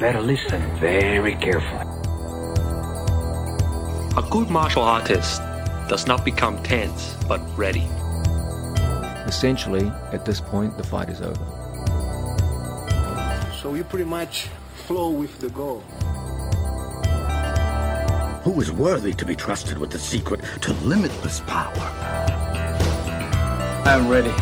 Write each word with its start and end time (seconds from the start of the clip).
Better 0.00 0.20
listen 0.20 0.60
very 0.78 1.34
carefully. 1.36 1.86
A 4.16 4.22
good 4.30 4.50
martial 4.50 4.82
artist 4.82 5.40
does 5.88 6.06
not 6.06 6.24
become 6.24 6.62
tense, 6.62 7.16
but 7.28 7.40
ready. 7.56 7.88
Essentially, 9.26 9.86
at 10.12 10.24
this 10.24 10.40
point, 10.40 10.76
the 10.76 10.82
fight 10.82 11.08
is 11.08 11.20
over. 11.20 11.44
So 13.62 13.74
you 13.74 13.84
pretty 13.84 14.04
much 14.04 14.48
flow 14.86 15.10
with 15.10 15.38
the 15.38 15.48
goal. 15.50 15.80
Who 18.42 18.60
is 18.60 18.72
worthy 18.72 19.12
to 19.14 19.24
be 19.24 19.36
trusted 19.36 19.78
with 19.78 19.90
the 19.90 19.98
secret 19.98 20.40
to 20.62 20.72
limitless 20.84 21.40
power? 21.46 21.72
I'm 23.86 24.08
ready. 24.08 24.32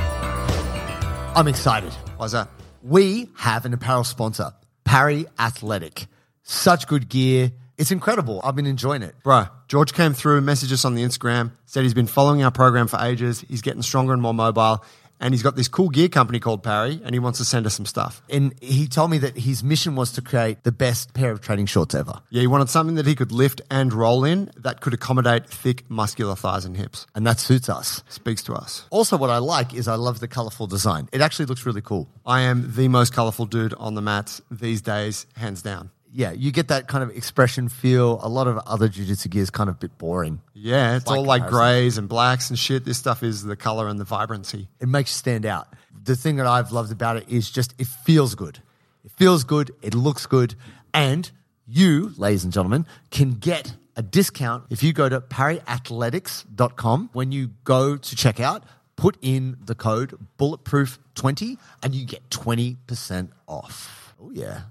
I'm 1.36 1.48
excited. 1.48 1.92
Why's 2.16 2.32
that? 2.32 2.48
We 2.82 3.28
have 3.36 3.66
an 3.66 3.74
apparel 3.74 4.04
sponsor, 4.04 4.52
Parry 4.90 5.26
Athletic. 5.38 6.08
Such 6.42 6.88
good 6.88 7.08
gear. 7.08 7.52
It's 7.78 7.92
incredible. 7.92 8.40
I've 8.42 8.56
been 8.56 8.66
enjoying 8.66 9.02
it. 9.02 9.14
Bro, 9.22 9.44
George 9.68 9.92
came 9.92 10.14
through, 10.14 10.40
messaged 10.40 10.72
us 10.72 10.84
on 10.84 10.96
the 10.96 11.04
Instagram, 11.04 11.52
said 11.64 11.84
he's 11.84 11.94
been 11.94 12.08
following 12.08 12.42
our 12.42 12.50
program 12.50 12.88
for 12.88 12.98
ages. 12.98 13.44
He's 13.48 13.62
getting 13.62 13.82
stronger 13.82 14.12
and 14.12 14.20
more 14.20 14.34
mobile. 14.34 14.84
And 15.20 15.34
he's 15.34 15.42
got 15.42 15.54
this 15.54 15.68
cool 15.68 15.90
gear 15.90 16.08
company 16.08 16.40
called 16.40 16.62
Parry, 16.62 17.00
and 17.04 17.14
he 17.14 17.18
wants 17.18 17.38
to 17.38 17.44
send 17.44 17.66
us 17.66 17.74
some 17.74 17.86
stuff. 17.86 18.22
And 18.30 18.54
he 18.60 18.88
told 18.88 19.10
me 19.10 19.18
that 19.18 19.36
his 19.36 19.62
mission 19.62 19.94
was 19.94 20.12
to 20.12 20.22
create 20.22 20.64
the 20.64 20.72
best 20.72 21.12
pair 21.14 21.30
of 21.30 21.40
training 21.40 21.66
shorts 21.66 21.94
ever. 21.94 22.20
Yeah, 22.30 22.40
he 22.40 22.46
wanted 22.46 22.70
something 22.70 22.96
that 22.96 23.06
he 23.06 23.14
could 23.14 23.30
lift 23.30 23.60
and 23.70 23.92
roll 23.92 24.24
in 24.24 24.50
that 24.56 24.80
could 24.80 24.94
accommodate 24.94 25.46
thick, 25.46 25.88
muscular 25.90 26.34
thighs 26.34 26.64
and 26.64 26.76
hips. 26.76 27.06
And 27.14 27.26
that 27.26 27.38
suits 27.38 27.68
us. 27.68 28.02
Speaks 28.08 28.42
to 28.44 28.54
us. 28.54 28.86
Also, 28.90 29.16
what 29.16 29.30
I 29.30 29.38
like 29.38 29.74
is 29.74 29.88
I 29.88 29.96
love 29.96 30.20
the 30.20 30.28
colorful 30.28 30.66
design. 30.66 31.08
It 31.12 31.20
actually 31.20 31.46
looks 31.46 31.66
really 31.66 31.82
cool. 31.82 32.08
I 32.24 32.40
am 32.42 32.72
the 32.74 32.88
most 32.88 33.12
colorful 33.12 33.46
dude 33.46 33.74
on 33.74 33.94
the 33.94 34.02
mats 34.02 34.40
these 34.50 34.80
days, 34.80 35.26
hands 35.36 35.62
down. 35.62 35.90
Yeah, 36.12 36.32
you 36.32 36.50
get 36.50 36.68
that 36.68 36.88
kind 36.88 37.04
of 37.04 37.10
expression 37.16 37.68
feel. 37.68 38.18
A 38.22 38.28
lot 38.28 38.48
of 38.48 38.58
other 38.66 38.88
jiu-jitsu 38.88 39.28
gear 39.28 39.42
is 39.42 39.50
kind 39.50 39.70
of 39.70 39.76
a 39.76 39.78
bit 39.78 39.96
boring. 39.96 40.40
Yeah, 40.54 40.96
it's 40.96 41.04
By 41.04 41.16
all 41.16 41.24
like 41.24 41.42
comparison. 41.42 41.58
grays 41.60 41.98
and 41.98 42.08
blacks 42.08 42.50
and 42.50 42.58
shit. 42.58 42.84
This 42.84 42.98
stuff 42.98 43.22
is 43.22 43.44
the 43.44 43.54
color 43.56 43.86
and 43.86 43.98
the 43.98 44.04
vibrancy. 44.04 44.68
It 44.80 44.88
makes 44.88 45.10
you 45.12 45.18
stand 45.18 45.46
out. 45.46 45.68
The 46.02 46.16
thing 46.16 46.36
that 46.36 46.46
I've 46.46 46.72
loved 46.72 46.90
about 46.90 47.16
it 47.16 47.28
is 47.28 47.48
just 47.50 47.74
it 47.78 47.86
feels 47.86 48.34
good. 48.34 48.58
It 49.04 49.12
feels 49.12 49.44
good. 49.44 49.70
It 49.82 49.94
looks 49.94 50.26
good. 50.26 50.56
And 50.92 51.30
you, 51.66 52.12
ladies 52.16 52.42
and 52.42 52.52
gentlemen, 52.52 52.86
can 53.12 53.32
get 53.34 53.76
a 53.94 54.02
discount 54.02 54.64
if 54.70 54.82
you 54.82 54.92
go 54.92 55.08
to 55.08 55.20
parryathletics.com. 55.20 57.10
When 57.12 57.32
you 57.32 57.50
go 57.64 57.96
to 57.96 58.16
checkout, 58.16 58.62
put 58.96 59.16
in 59.22 59.56
the 59.64 59.74
code 59.74 60.18
bulletproof20 60.38 61.56
and 61.82 61.94
you 61.94 62.04
get 62.04 62.28
20% 62.30 63.28
off. 63.46 64.14
Oh, 64.20 64.30
yeah. 64.32 64.62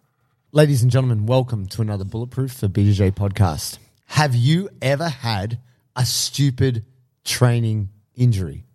Ladies 0.52 0.82
and 0.82 0.92
gentlemen, 0.92 1.28
welcome 1.28 1.68
to 1.68 1.82
another 1.84 2.04
Bulletproof 2.04 2.54
for 2.54 2.68
BJJ 2.68 3.12
podcast. 3.12 3.78
Have 4.08 4.34
you 4.34 4.70
ever 4.82 5.08
had 5.08 5.60
a 5.96 6.04
stupid 6.06 6.86
training 7.24 7.90
injury? 8.16 8.66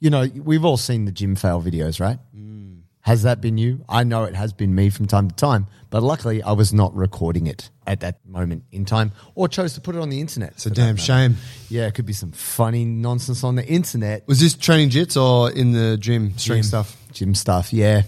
You 0.00 0.08
know, 0.08 0.26
we've 0.42 0.64
all 0.64 0.78
seen 0.78 1.04
the 1.04 1.12
gym 1.12 1.36
fail 1.36 1.60
videos, 1.60 2.00
right? 2.00 2.18
Mm. 2.34 2.80
Has 3.02 3.24
that 3.24 3.42
been 3.42 3.58
you? 3.58 3.84
I 3.90 4.04
know 4.04 4.24
it 4.24 4.34
has 4.34 4.54
been 4.54 4.74
me 4.74 4.88
from 4.88 5.06
time 5.06 5.28
to 5.28 5.36
time, 5.36 5.66
but 5.90 6.02
luckily 6.02 6.42
I 6.42 6.52
was 6.52 6.72
not 6.72 6.94
recording 6.96 7.46
it 7.46 7.68
at 7.86 8.00
that 8.00 8.24
moment 8.26 8.64
in 8.72 8.86
time 8.86 9.12
or 9.34 9.48
chose 9.48 9.74
to 9.74 9.82
put 9.82 9.96
it 9.96 10.00
on 10.00 10.08
the 10.08 10.22
internet. 10.22 10.52
It's 10.52 10.64
a 10.64 10.70
damn 10.70 10.96
shame. 10.96 11.36
Yeah, 11.68 11.88
it 11.88 11.94
could 11.94 12.06
be 12.06 12.14
some 12.14 12.32
funny 12.32 12.86
nonsense 12.86 13.44
on 13.44 13.54
the 13.54 13.66
internet. 13.66 14.26
Was 14.26 14.40
this 14.40 14.54
training 14.54 14.88
jits 14.90 15.20
or 15.20 15.50
in 15.50 15.72
the 15.72 15.98
gym 15.98 16.38
strength 16.38 16.62
Gym- 16.62 16.62
stuff? 16.62 16.96
Gym 17.12 17.34
stuff, 17.34 17.72
yeah. 17.74 18.02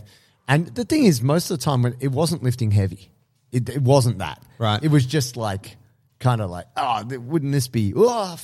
And 0.50 0.66
the 0.74 0.84
thing 0.84 1.04
is, 1.04 1.22
most 1.22 1.50
of 1.50 1.58
the 1.58 1.64
time, 1.64 1.82
when 1.82 1.94
it 2.00 2.08
wasn't 2.12 2.42
lifting 2.42 2.72
heavy, 2.72 3.10
it, 3.52 3.68
it 3.68 3.82
wasn't 3.82 4.18
that. 4.18 4.42
Right. 4.58 4.82
It 4.82 4.90
was 4.90 5.06
just 5.06 5.36
like, 5.36 5.76
kind 6.18 6.40
of 6.40 6.50
like, 6.50 6.66
oh, 6.76 7.02
wouldn't 7.04 7.52
this 7.52 7.68
be, 7.68 7.92
oh, 7.96 8.36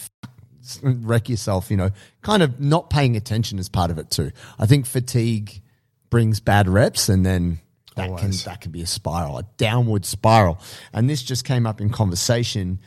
wreck 0.83 1.29
yourself, 1.29 1.71
you 1.71 1.77
know, 1.77 1.91
kind 2.23 2.43
of 2.43 2.61
not 2.61 2.91
paying 2.91 3.17
attention 3.17 3.59
is 3.59 3.69
part 3.69 3.91
of 3.91 3.99
it 3.99 4.11
too. 4.11 4.31
I 4.59 4.67
think 4.67 4.87
fatigue 4.87 5.61
brings 6.11 6.41
bad 6.41 6.69
reps 6.69 7.09
and 7.09 7.27
then 7.27 7.59
that 7.97 8.09
Always. 8.09 8.43
can, 8.45 8.53
that 8.53 8.61
can 8.61 8.73
be 8.73 8.83
a 8.83 8.87
spiral, 8.87 9.39
a 9.39 9.43
downward 9.57 10.05
spiral. 10.05 10.59
And 10.93 11.09
this 11.11 11.23
just 11.23 11.45
came 11.45 11.67
up 11.67 11.81
in 11.81 11.91
conversation. 11.91 12.79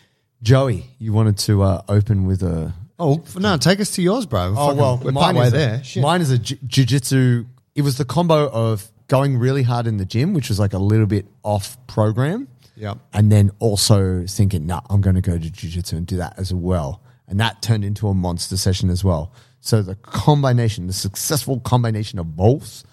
Joey, 0.41 0.85
you 0.97 1.13
wanted 1.13 1.37
to 1.39 1.63
uh, 1.63 1.81
open 1.89 2.25
with 2.25 2.41
a, 2.43 2.73
Oh, 3.01 3.23
no, 3.37 3.55
take 3.57 3.79
us 3.79 3.91
to 3.91 4.01
yours, 4.01 4.25
bro. 4.25 4.53
Oh 4.57 4.67
Fucking- 4.67 4.77
well, 4.77 4.97
we're 5.03 5.11
mine 5.11 5.37
is 5.37 5.51
there. 5.53 5.75
A, 5.75 5.83
Shit. 5.83 6.03
mine 6.03 6.21
is 6.21 6.31
a 6.31 6.37
jujitsu. 6.37 7.45
It 7.75 7.81
was 7.81 7.97
the 7.97 8.03
combo 8.05 8.49
of 8.49 8.85
going 9.09 9.37
really 9.37 9.63
hard 9.63 9.87
in 9.87 9.97
the 9.97 10.05
gym, 10.05 10.33
which 10.33 10.47
was 10.47 10.59
like 10.59 10.71
a 10.73 10.79
little 10.79 11.05
bit 11.05 11.27
off 11.43 11.75
program. 11.87 12.47
Yep. 12.75 12.97
And 13.11 13.29
then 13.29 13.51
also 13.59 14.25
thinking, 14.25 14.65
nah, 14.65 14.81
I'm 14.89 15.01
going 15.01 15.15
to 15.15 15.21
go 15.21 15.37
to 15.37 15.49
jujitsu 15.49 15.93
and 15.93 16.07
do 16.07 16.15
that 16.17 16.39
as 16.39 16.53
well. 16.53 17.03
And 17.27 17.39
that 17.41 17.61
turned 17.61 17.83
into 17.83 18.07
a 18.07 18.13
monster 18.13 18.55
session 18.55 18.89
as 18.89 19.03
well. 19.03 19.33
So 19.59 19.81
the 19.81 19.95
combination, 19.95 20.87
the 20.87 20.93
successful 20.93 21.59
combination 21.59 22.17
of 22.19 22.37
both, 22.37 22.83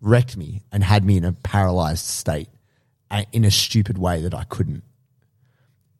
wrecked 0.00 0.36
me 0.36 0.62
and 0.72 0.82
had 0.82 1.04
me 1.04 1.18
in 1.18 1.24
a 1.24 1.32
paralyzed 1.32 2.06
state, 2.06 2.48
uh, 3.10 3.24
in 3.32 3.44
a 3.44 3.50
stupid 3.50 3.98
way 3.98 4.22
that 4.22 4.34
I 4.34 4.44
couldn't 4.44 4.82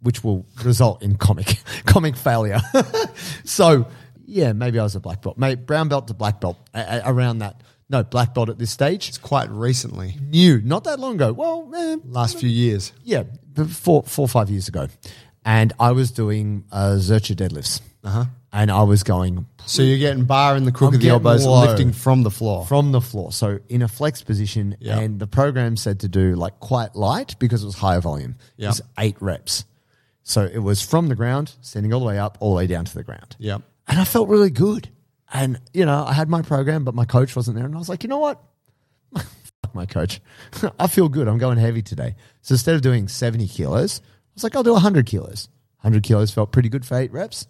which 0.01 0.23
will 0.23 0.47
result 0.65 1.03
in 1.03 1.17
comic 1.17 1.59
comic 1.87 2.17
failure. 2.17 2.61
so 3.45 3.87
yeah, 4.27 4.53
maybe 4.53 4.79
I 4.79 4.83
was 4.83 4.95
a 4.95 5.01
black 5.01 5.23
belt, 5.23 5.39
maybe 5.39 5.61
brown 5.61 5.89
belt 5.89 6.09
to 6.09 6.15
black 6.15 6.41
belt 6.41 6.59
around 6.75 7.39
that. 7.39 7.63
No, 7.91 8.03
black 8.03 8.35
belt 8.35 8.49
at 8.51 8.59
this 8.59 8.71
stage. 8.71 9.09
It's 9.09 9.17
quite 9.19 9.49
recently, 9.51 10.17
New, 10.21 10.61
not 10.63 10.85
that 10.85 11.01
long 11.01 11.15
ago. 11.15 11.33
Well, 11.33 11.71
eh, 11.75 11.97
last 12.07 12.39
few 12.39 12.49
years. 12.49 12.93
yeah, 13.03 13.23
four, 13.69 14.03
four 14.03 14.25
or 14.25 14.29
five 14.29 14.51
years 14.51 14.69
ago, 14.69 14.89
and 15.45 15.73
I 15.81 15.93
was 15.93 16.11
doing 16.11 16.65
uh, 16.71 16.97
Zercher 16.99 17.35
deadlifts, 17.35 17.81
uh-huh. 18.05 18.27
and 18.53 18.71
I 18.71 18.83
was 18.83 19.03
going 19.05 19.47
So 19.65 19.83
you're 19.83 19.97
getting 19.99 20.25
bar 20.25 20.55
in 20.57 20.65
the 20.65 20.73
crook 20.73 20.89
I'm 20.91 20.95
of 20.97 21.01
the 21.01 21.09
elbows, 21.09 21.47
low. 21.47 21.63
lifting 21.65 21.93
from 21.93 22.25
the 22.25 22.31
floor. 22.31 22.67
from 22.67 22.93
the 22.93 23.01
floor, 23.01 23.33
so 23.33 23.59
in 23.71 23.81
a 23.81 23.89
flex 23.89 24.23
position, 24.23 24.77
Yeah. 24.81 24.99
and 24.99 25.19
the 25.19 25.27
program 25.27 25.79
said 25.79 26.01
to 26.01 26.09
do 26.09 26.35
like 26.35 26.61
quite 26.61 26.95
light 26.95 27.37
because 27.39 27.63
it 27.63 27.67
was 27.67 27.77
higher 27.77 28.01
volume. 28.03 28.37
It 28.59 28.65
Yeah. 28.65 28.69
was 28.69 28.83
eight 28.99 29.17
reps, 29.21 29.65
so 30.25 30.45
it 30.45 30.59
was 30.59 30.83
from 30.83 31.09
the 31.09 31.15
ground, 31.17 31.53
standing 31.63 31.95
all 31.95 32.01
the 32.01 32.07
way 32.07 32.19
up, 32.19 32.37
all 32.41 32.51
the 32.51 32.57
way 32.59 32.67
down 32.67 32.85
to 32.85 32.95
the 32.95 33.03
ground. 33.03 33.35
Yep. 33.39 33.63
and 33.91 33.99
I 33.99 34.05
felt 34.05 34.29
really 34.29 34.51
good. 34.51 34.91
And 35.33 35.61
you 35.75 35.85
know, 35.85 36.05
I 36.05 36.13
had 36.13 36.29
my 36.29 36.43
program, 36.43 36.85
but 36.85 36.95
my 36.95 37.05
coach 37.05 37.37
wasn't 37.37 37.57
there, 37.57 37.67
and 37.67 37.75
I 37.75 37.79
was 37.79 37.89
like, 37.89 38.03
you 38.03 38.09
know 38.09 38.19
what? 38.19 38.43
Fuck 39.15 39.75
my 39.75 39.87
coach. 39.87 40.21
I 40.79 40.87
feel 40.87 41.09
good. 41.09 41.29
I'm 41.29 41.39
going 41.39 41.59
heavy 41.59 41.83
today. 41.83 42.15
So 42.43 42.55
instead 42.55 42.75
of 42.75 42.83
doing 42.83 43.09
70 43.09 43.47
kilos, 43.49 44.01
I 44.01 44.05
was 44.35 44.45
like, 44.45 44.57
I'll 44.57 44.63
do 44.63 44.73
100 44.73 45.07
kilos. 45.07 45.49
100 45.83 46.03
kilos 46.03 46.31
felt 46.31 46.53
pretty 46.53 46.69
good 46.69 46.85
for 46.87 46.97
eight 46.97 47.13
reps. 47.13 47.47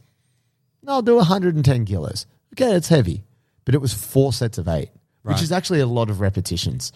No, 0.83 0.93
I'll 0.95 1.03
do 1.03 1.17
110 1.17 1.85
kilos. 1.85 2.27
Okay, 2.55 2.73
it's 2.75 2.89
heavy, 2.89 3.25
but 3.65 3.75
it 3.75 3.81
was 3.81 3.93
four 3.95 4.33
sets 4.33 4.59
of 4.59 4.69
eight, 4.69 4.91
which 5.23 5.43
is 5.43 5.53
actually 5.53 5.81
a 5.81 5.87
lot 5.87 6.11
of 6.11 6.21
repetitions 6.21 6.93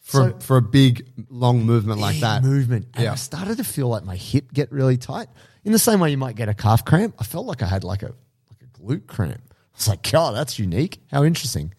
for 0.00 0.30
So- 0.30 0.38
for 0.40 0.56
a 0.56 0.62
big 0.62 1.06
long 1.28 1.64
movement 1.64 2.00
like 2.00 2.20
that. 2.20 2.42
movement. 2.42 2.88
And 2.94 3.04
Yeah. 3.04 3.12
I 3.12 3.16
started 3.16 3.58
to 3.58 3.64
feel 3.64 3.88
like 3.88 4.04
my 4.04 4.16
hip 4.16 4.52
get 4.52 4.72
really 4.72 4.96
tight. 4.96 5.28
In 5.64 5.72
the 5.72 5.78
same 5.78 6.00
way 6.00 6.10
you 6.10 6.16
might 6.18 6.36
get 6.36 6.48
a 6.48 6.54
calf 6.54 6.84
cramp, 6.84 7.14
I 7.18 7.24
felt 7.24 7.46
like 7.46 7.62
I 7.62 7.66
had 7.66 7.84
like 7.84 8.02
a 8.02 8.12
like 8.50 8.62
a 8.62 8.78
glute 8.80 9.06
cramp. 9.06 9.42
I 9.74 9.76
was 9.78 9.88
like, 9.88 10.10
God, 10.10 10.34
that's 10.34 10.58
unique. 10.58 11.00
How 11.10 11.24
interesting. 11.24 11.72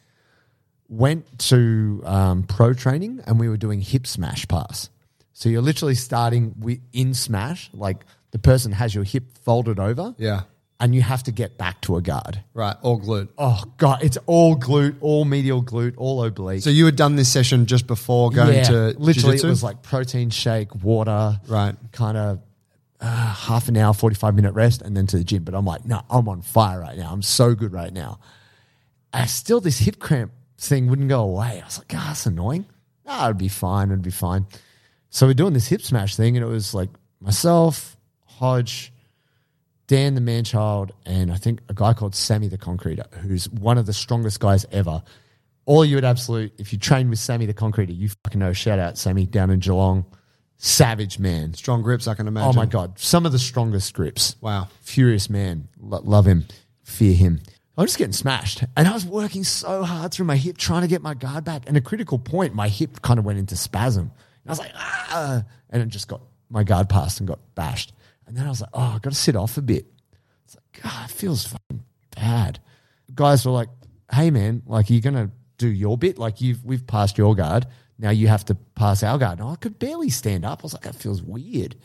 Went 0.90 1.40
to 1.50 2.02
um, 2.06 2.44
pro 2.44 2.74
training 2.74 3.22
and 3.26 3.40
we 3.40 3.50
were 3.50 3.58
doing 3.58 3.82
hip 3.82 4.06
smash 4.06 4.48
pass. 4.48 4.90
So 5.32 5.50
you're 5.50 5.62
literally 5.62 5.96
starting 5.96 6.52
wi- 6.52 6.82
in 6.92 7.14
smash, 7.14 7.70
like 7.74 8.06
the 8.32 8.40
person 8.40 8.72
has 8.74 8.94
your 8.94 9.04
hip 9.04 9.38
folded 9.44 9.80
over. 9.80 10.14
Yeah. 10.18 10.42
And 10.80 10.94
you 10.94 11.02
have 11.02 11.24
to 11.24 11.32
get 11.32 11.58
back 11.58 11.80
to 11.82 11.96
a 11.96 12.02
guard. 12.02 12.44
Right, 12.54 12.76
all 12.82 13.00
glute. 13.00 13.30
Oh 13.38 13.64
God, 13.78 14.04
it's 14.04 14.18
all 14.26 14.58
glute, 14.58 14.98
all 15.00 15.24
medial 15.24 15.64
glute, 15.64 15.94
all 15.98 16.22
oblique. 16.24 16.62
So 16.62 16.70
you 16.70 16.86
had 16.86 16.98
done 16.98 17.16
this 17.16 17.30
session 17.32 17.68
just 17.68 17.88
before 17.88 18.32
going 18.32 18.56
Yeah, 18.56 18.64
to 18.64 18.76
literally 18.98 19.14
jiu-jitsu? 19.38 19.48
it 19.48 19.50
was 19.50 19.64
like 19.64 19.82
protein 19.82 20.30
shake, 20.30 20.76
water, 20.84 21.40
Right. 21.48 21.76
Kind 21.94 22.18
of 22.18 22.40
uh, 23.04 23.34
half 23.34 23.68
an 23.68 23.76
hour, 23.78 23.94
forty 23.94 24.16
five 24.16 24.34
minute 24.34 24.54
rest, 24.54 24.82
and 24.82 24.96
then 24.96 25.06
to 25.08 25.18
the 25.18 25.24
gym. 25.24 25.44
But 25.44 25.54
I'm 25.54 25.66
like, 25.66 25.86
no, 25.86 26.02
I'm 26.10 26.28
on 26.30 26.42
fire 26.42 26.80
right 26.80 26.98
now. 26.98 27.12
I'm 27.12 27.22
so 27.22 27.54
good 27.54 27.74
right 27.74 27.92
now. 27.92 28.20
And 29.12 29.30
still, 29.30 29.60
this 29.60 29.78
hip 29.78 30.00
cramp 30.00 30.32
thing 30.58 30.88
wouldn't 30.88 31.10
go 31.10 31.22
away. 31.22 31.62
I 31.62 31.66
was 31.66 31.78
like, 31.78 31.92
ah, 31.94 32.06
that's 32.08 32.26
annoying. 32.26 32.66
Ah, 33.06 33.26
it'd 33.26 33.38
be 33.38 33.50
fine. 33.50 33.90
It'd 33.90 34.02
be 34.02 34.10
fine. 34.10 34.48
So 35.10 35.28
we're 35.28 35.34
doing 35.34 35.54
this 35.54 35.68
hip 35.68 35.82
smash 35.82 36.16
thing, 36.16 36.38
and 36.38 36.46
it 36.46 36.50
was 36.50 36.74
like 36.74 36.90
myself, 37.20 37.98
Hodge, 38.26 38.94
Dan 39.88 40.16
the 40.16 40.22
Manchild, 40.22 40.92
and 41.06 41.32
I 41.32 41.36
think 41.36 41.60
a 41.70 41.74
guy 41.74 41.94
called 41.94 42.16
Sammy 42.16 42.48
the 42.48 42.58
Concreter, 42.58 43.14
who's 43.16 43.50
one 43.50 43.78
of 43.78 43.86
the 43.86 43.94
strongest 43.94 44.40
guys 44.40 44.66
ever. 44.72 45.04
All 45.66 45.86
you 45.86 45.96
would 45.96 46.06
absolute, 46.06 46.54
if 46.58 46.74
you 46.74 46.80
train 46.80 47.10
with 47.10 47.20
Sammy 47.20 47.46
the 47.46 47.54
Concreter, 47.54 47.96
you 47.96 48.10
fucking 48.24 48.40
know. 48.40 48.54
Shout 48.54 48.80
out 48.80 48.98
Sammy 48.98 49.26
down 49.26 49.50
in 49.50 49.60
Geelong. 49.60 50.06
Savage 50.66 51.20
man. 51.20 51.54
Strong 51.54 51.82
grips, 51.82 52.08
I 52.08 52.14
can 52.14 52.26
imagine. 52.26 52.50
Oh 52.50 52.54
my 52.54 52.66
God. 52.66 52.98
Some 52.98 53.26
of 53.26 53.34
the 53.34 53.40
strongest 53.40 53.94
grips. 53.94 54.38
Wow. 54.40 54.70
Furious 54.80 55.30
man. 55.30 55.68
Lo- 55.78 56.02
love 56.04 56.26
him. 56.26 56.46
Fear 56.84 57.16
him. 57.16 57.42
I 57.78 57.82
was 57.82 57.92
just 57.92 57.98
getting 57.98 58.14
smashed. 58.14 58.64
And 58.78 58.88
I 58.88 58.94
was 58.94 59.06
working 59.06 59.44
so 59.44 59.84
hard 59.84 60.14
through 60.14 60.26
my 60.26 60.38
hip 60.38 60.58
trying 60.58 60.84
to 60.84 60.88
get 60.88 61.02
my 61.02 61.16
guard 61.16 61.44
back. 61.44 61.64
And 61.68 61.76
a 61.76 61.82
critical 61.82 62.18
point, 62.18 62.54
my 62.56 62.70
hip 62.70 63.02
kind 63.02 63.20
of 63.20 63.26
went 63.26 63.40
into 63.40 63.58
spasm. 63.58 64.04
And 64.04 64.12
I 64.48 64.52
was 64.52 64.60
like, 64.60 64.72
ah, 64.76 65.44
and 65.70 65.82
it 65.82 65.90
just 65.90 66.08
got 66.08 66.22
my 66.50 66.64
guard 66.64 66.88
passed 66.88 67.20
and 67.20 67.28
got 67.28 67.40
bashed. 67.56 67.92
And 68.26 68.38
then 68.38 68.46
I 68.46 68.50
was 68.50 68.62
like, 68.62 68.70
oh, 68.74 68.94
I 68.96 69.00
got 69.00 69.10
to 69.10 69.16
sit 69.16 69.36
off 69.36 69.58
a 69.58 69.62
bit. 69.62 69.86
It's 70.46 70.56
like, 70.56 70.82
God, 70.82 71.10
it 71.10 71.14
feels 71.14 71.46
fucking 71.46 71.84
bad. 72.16 72.60
Guys 73.14 73.46
were 73.46 73.52
like, 73.52 73.70
hey 74.14 74.32
man, 74.32 74.64
like 74.66 74.90
are 74.90 74.94
you're 74.94 75.02
gonna 75.02 75.32
do 75.58 75.68
your 75.68 75.98
bit. 75.98 76.18
Like 76.18 76.40
you've 76.40 76.64
we've 76.64 76.86
passed 76.88 77.18
your 77.18 77.36
guard. 77.36 77.68
Now 78.00 78.10
you 78.10 78.28
have 78.28 78.44
to 78.46 78.56
pass 78.76 79.04
our 79.04 79.18
guard. 79.18 79.40
And 79.40 79.48
I 79.50 79.56
could 79.56 79.80
barely 79.80 80.10
stand 80.10 80.46
up. 80.46 80.62
I 80.62 80.64
was 80.64 80.74
like, 80.74 80.84
that 80.84 80.96
feels 80.96 81.22
weird. 81.22 81.76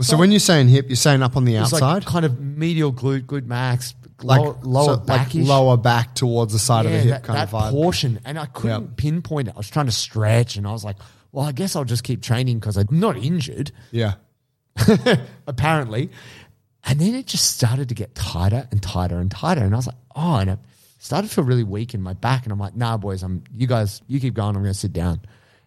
So, 0.00 0.16
when 0.16 0.32
you're 0.32 0.40
saying 0.40 0.68
hip, 0.68 0.86
you're 0.88 0.96
saying 0.96 1.22
up 1.22 1.36
on 1.36 1.44
the 1.44 1.54
It's 1.54 1.72
outside, 1.72 1.94
like 1.98 2.04
kind 2.06 2.24
of 2.24 2.40
medial 2.40 2.92
glute, 2.92 3.26
glute 3.26 3.46
max, 3.46 3.94
like 4.22 4.40
lower, 4.40 4.56
lower 4.64 4.84
so, 4.86 4.92
like 4.94 5.06
back 5.06 5.28
lower 5.34 5.76
back 5.76 6.14
towards 6.16 6.52
the 6.52 6.58
side 6.58 6.84
of 6.86 6.90
the 6.90 6.98
hip 6.98 7.08
that, 7.10 7.22
kind 7.22 7.38
that 7.38 7.44
of 7.52 7.60
vibe. 7.60 7.70
portion, 7.70 8.18
and 8.24 8.36
I 8.36 8.46
couldn't 8.46 8.80
Yep. 8.82 8.96
pinpoint 8.96 9.48
it. 9.48 9.54
I 9.54 9.58
was 9.58 9.70
trying 9.70 9.86
to 9.86 9.92
stretch, 9.92 10.56
and 10.56 10.66
I 10.66 10.72
was 10.72 10.82
like, 10.84 10.96
"Well, 11.30 11.46
I 11.46 11.52
guess 11.52 11.76
I'll 11.76 11.84
just 11.84 12.02
keep 12.02 12.22
training 12.22 12.58
because 12.58 12.76
I'm 12.76 12.88
not 12.90 13.16
injured, 13.16 13.70
yeah. 13.92 14.14
apparently." 15.46 16.10
And 16.86 16.98
then 17.00 17.14
it 17.14 17.26
just 17.26 17.52
started 17.52 17.88
to 17.88 17.94
get 17.94 18.14
tighter 18.14 18.66
and 18.70 18.82
tighter 18.82 19.18
and 19.18 19.30
tighter, 19.30 19.62
and 19.62 19.74
I 19.74 19.76
was 19.76 19.86
like, 19.86 19.96
"Oh!" 20.16 20.36
And 20.36 20.50
I 20.50 20.56
started 21.04 21.28
to 21.28 21.34
feel 21.34 21.44
really 21.44 21.64
weak 21.64 21.94
in 21.94 22.00
my 22.00 22.14
back, 22.14 22.44
and 22.44 22.52
I'm 22.52 22.58
like, 22.58 22.74
"Nah, 22.74 22.96
boys, 22.96 23.22
I'm 23.22 23.44
you 23.54 23.66
guys, 23.66 24.00
you 24.06 24.20
keep 24.20 24.34
going. 24.34 24.56
I'm 24.56 24.62
going 24.62 24.72
to 24.72 24.78
sit 24.78 24.92
down." 24.92 25.20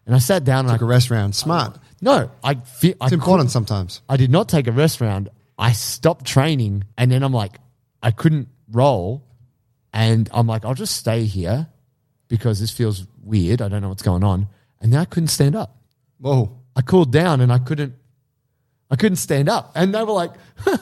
And 0.06 0.16
I 0.16 0.20
sat 0.20 0.44
down, 0.46 0.66
and 0.66 0.74
Took 0.74 0.82
a 0.82 0.86
I, 0.86 0.88
rest 0.88 1.12
round. 1.12 1.36
Smart. 1.36 1.78
no, 2.02 2.32
I 2.44 2.56
feel 2.56 2.96
It's 3.02 3.12
important 3.12 3.52
sometimes. 3.52 4.02
I 4.08 4.16
did 4.18 4.32
not 4.32 4.48
take 4.48 4.68
a 4.68 4.72
rest 4.72 5.02
round. 5.02 5.30
I 5.58 5.74
stopped 5.74 6.26
training 6.26 6.84
and 6.98 7.12
then 7.12 7.24
I'm 7.24 7.34
like, 7.34 7.58
I 8.02 8.12
couldn't 8.12 8.48
roll. 8.72 9.24
And 9.92 10.30
I'm 10.32 10.46
like, 10.48 10.66
I'll 10.66 10.76
just 10.76 10.96
stay 10.96 11.26
here 11.26 11.68
because 12.28 12.60
this 12.60 12.72
feels 12.72 13.08
weird. 13.24 13.62
I 13.62 13.68
don't 13.68 13.82
know 13.82 13.90
what's 13.90 14.04
going 14.04 14.24
on. 14.24 14.48
And 14.80 14.94
then 14.94 15.00
I 15.00 15.06
couldn't 15.06 15.30
stand 15.30 15.56
up. 15.56 15.76
Whoa. 16.20 16.56
I 16.76 16.82
cooled 16.82 17.12
down 17.12 17.42
and 17.42 17.52
I 17.52 17.58
couldn't 17.58 17.96
I 18.90 18.96
couldn't 18.96 19.18
stand 19.18 19.50
up. 19.50 19.72
And 19.76 19.94
they 19.94 20.04
were 20.04 20.14
like, 20.14 20.32
look 20.66 20.80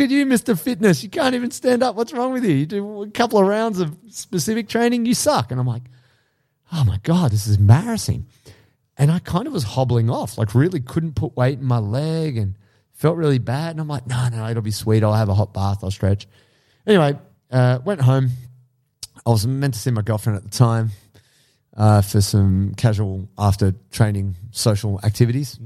at 0.00 0.10
you, 0.10 0.24
Mr. 0.26 0.58
Fitness. 0.58 1.02
You 1.02 1.10
can't 1.10 1.34
even 1.34 1.50
stand 1.50 1.82
up. 1.82 1.94
What's 1.94 2.12
wrong 2.12 2.32
with 2.32 2.44
you? 2.44 2.54
You 2.54 2.66
do 2.66 3.02
a 3.02 3.10
couple 3.10 3.38
of 3.38 3.46
rounds 3.46 3.78
of 3.78 3.96
specific 4.08 4.68
training, 4.68 5.04
you 5.06 5.14
suck. 5.14 5.50
And 5.50 5.60
I'm 5.60 5.66
like, 5.66 5.82
oh 6.72 6.84
my 6.84 6.98
God, 7.02 7.30
this 7.30 7.46
is 7.46 7.56
embarrassing. 7.56 8.26
And 8.96 9.10
I 9.10 9.18
kind 9.18 9.46
of 9.46 9.52
was 9.52 9.64
hobbling 9.64 10.10
off, 10.10 10.38
like 10.38 10.54
really 10.54 10.80
couldn't 10.80 11.14
put 11.14 11.36
weight 11.36 11.58
in 11.58 11.64
my 11.64 11.78
leg 11.78 12.36
and 12.36 12.56
felt 12.92 13.16
really 13.16 13.38
bad. 13.38 13.72
And 13.72 13.80
I'm 13.80 13.88
like, 13.88 14.06
no, 14.06 14.28
no, 14.28 14.48
it'll 14.48 14.62
be 14.62 14.70
sweet. 14.70 15.02
I'll 15.02 15.12
have 15.12 15.28
a 15.28 15.34
hot 15.34 15.52
bath. 15.52 15.84
I'll 15.84 15.90
stretch. 15.90 16.26
Anyway, 16.86 17.18
uh, 17.50 17.78
went 17.84 18.00
home. 18.00 18.30
I 19.26 19.30
was 19.30 19.46
meant 19.46 19.74
to 19.74 19.80
see 19.80 19.90
my 19.90 20.02
girlfriend 20.02 20.38
at 20.38 20.44
the 20.44 20.50
time 20.50 20.90
uh, 21.76 22.02
for 22.02 22.20
some 22.20 22.74
casual 22.76 23.28
after 23.38 23.74
training 23.90 24.36
social 24.50 25.00
activities. 25.04 25.58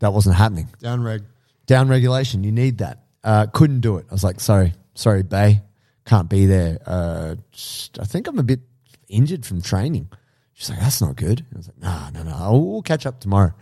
That 0.00 0.12
wasn't 0.12 0.36
happening. 0.36 0.68
Down 0.80 1.02
reg. 1.02 1.22
Down 1.66 1.88
regulation, 1.88 2.44
you 2.44 2.52
need 2.52 2.78
that. 2.78 3.04
Uh, 3.22 3.46
couldn't 3.46 3.80
do 3.80 3.96
it. 3.96 4.06
I 4.10 4.12
was 4.14 4.22
like, 4.24 4.38
sorry, 4.40 4.74
sorry, 4.94 5.22
Bay, 5.22 5.62
can't 6.04 6.28
be 6.28 6.44
there. 6.46 6.78
Uh, 6.84 7.36
just- 7.52 7.98
I 7.98 8.04
think 8.04 8.26
I'm 8.28 8.38
a 8.38 8.42
bit 8.42 8.60
injured 9.08 9.46
from 9.46 9.62
training. 9.62 10.08
She's 10.52 10.68
like, 10.70 10.78
that's 10.80 11.00
not 11.00 11.16
good. 11.16 11.44
I 11.52 11.56
was 11.56 11.68
like, 11.68 11.78
no, 11.78 12.08
no, 12.12 12.22
no, 12.30 12.36
I'll, 12.36 12.60
we'll 12.60 12.82
catch 12.82 13.06
up 13.06 13.20
tomorrow. 13.20 13.54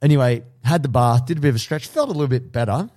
Anyway, 0.00 0.42
had 0.64 0.82
the 0.82 0.88
bath, 0.88 1.26
did 1.26 1.38
a 1.38 1.40
bit 1.40 1.48
of 1.50 1.56
a 1.56 1.58
stretch, 1.58 1.86
felt 1.86 2.08
a 2.08 2.12
little 2.12 2.28
bit 2.28 2.52
better. 2.52 2.88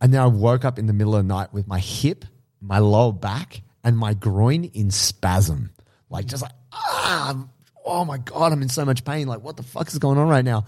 And 0.00 0.12
then 0.14 0.20
I 0.20 0.26
woke 0.26 0.64
up 0.64 0.78
in 0.78 0.86
the 0.86 0.92
middle 0.92 1.14
of 1.14 1.24
the 1.24 1.28
night 1.34 1.52
with 1.52 1.66
my 1.66 1.78
hip, 1.78 2.24
my 2.60 2.78
lower 2.78 3.12
back, 3.12 3.62
and 3.84 3.96
my 3.98 4.14
groin 4.14 4.64
in 4.64 4.90
spasm. 4.90 5.70
Like, 6.08 6.26
just 6.26 6.42
like, 6.42 6.52
ah, 6.72 7.46
oh 7.84 8.04
my 8.04 8.18
God, 8.18 8.52
I'm 8.52 8.62
in 8.62 8.68
so 8.68 8.84
much 8.84 9.04
pain. 9.04 9.26
Like, 9.26 9.42
what 9.42 9.56
the 9.56 9.62
fuck 9.62 9.88
is 9.88 9.98
going 9.98 10.18
on 10.18 10.28
right 10.28 10.44
now? 10.44 10.64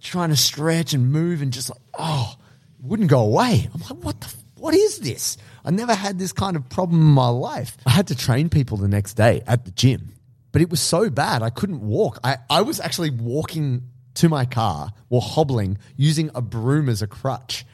Trying 0.00 0.30
to 0.30 0.36
stretch 0.36 0.92
and 0.94 1.10
move 1.10 1.42
and 1.42 1.52
just 1.52 1.70
like, 1.70 1.80
oh, 1.98 2.34
wouldn't 2.80 3.10
go 3.10 3.20
away. 3.20 3.68
I'm 3.74 3.80
like, 3.80 4.04
what 4.04 4.20
the, 4.20 4.34
what 4.56 4.74
is 4.74 4.98
this? 5.00 5.36
I 5.64 5.70
never 5.70 5.94
had 5.94 6.18
this 6.18 6.32
kind 6.32 6.56
of 6.56 6.68
problem 6.68 7.00
in 7.00 7.06
my 7.06 7.28
life. 7.28 7.76
I 7.86 7.90
had 7.90 8.06
to 8.08 8.16
train 8.16 8.48
people 8.48 8.76
the 8.76 8.88
next 8.88 9.14
day 9.14 9.42
at 9.46 9.64
the 9.64 9.70
gym, 9.70 10.14
but 10.52 10.62
it 10.62 10.70
was 10.70 10.80
so 10.80 11.10
bad. 11.10 11.42
I 11.42 11.50
couldn't 11.50 11.80
walk. 11.80 12.18
I, 12.22 12.38
I 12.48 12.62
was 12.62 12.80
actually 12.80 13.10
walking 13.10 13.82
to 14.14 14.28
my 14.28 14.44
car 14.44 14.92
or 15.10 15.20
hobbling 15.20 15.78
using 15.96 16.30
a 16.34 16.42
broom 16.42 16.88
as 16.88 17.02
a 17.02 17.06
crutch 17.06 17.64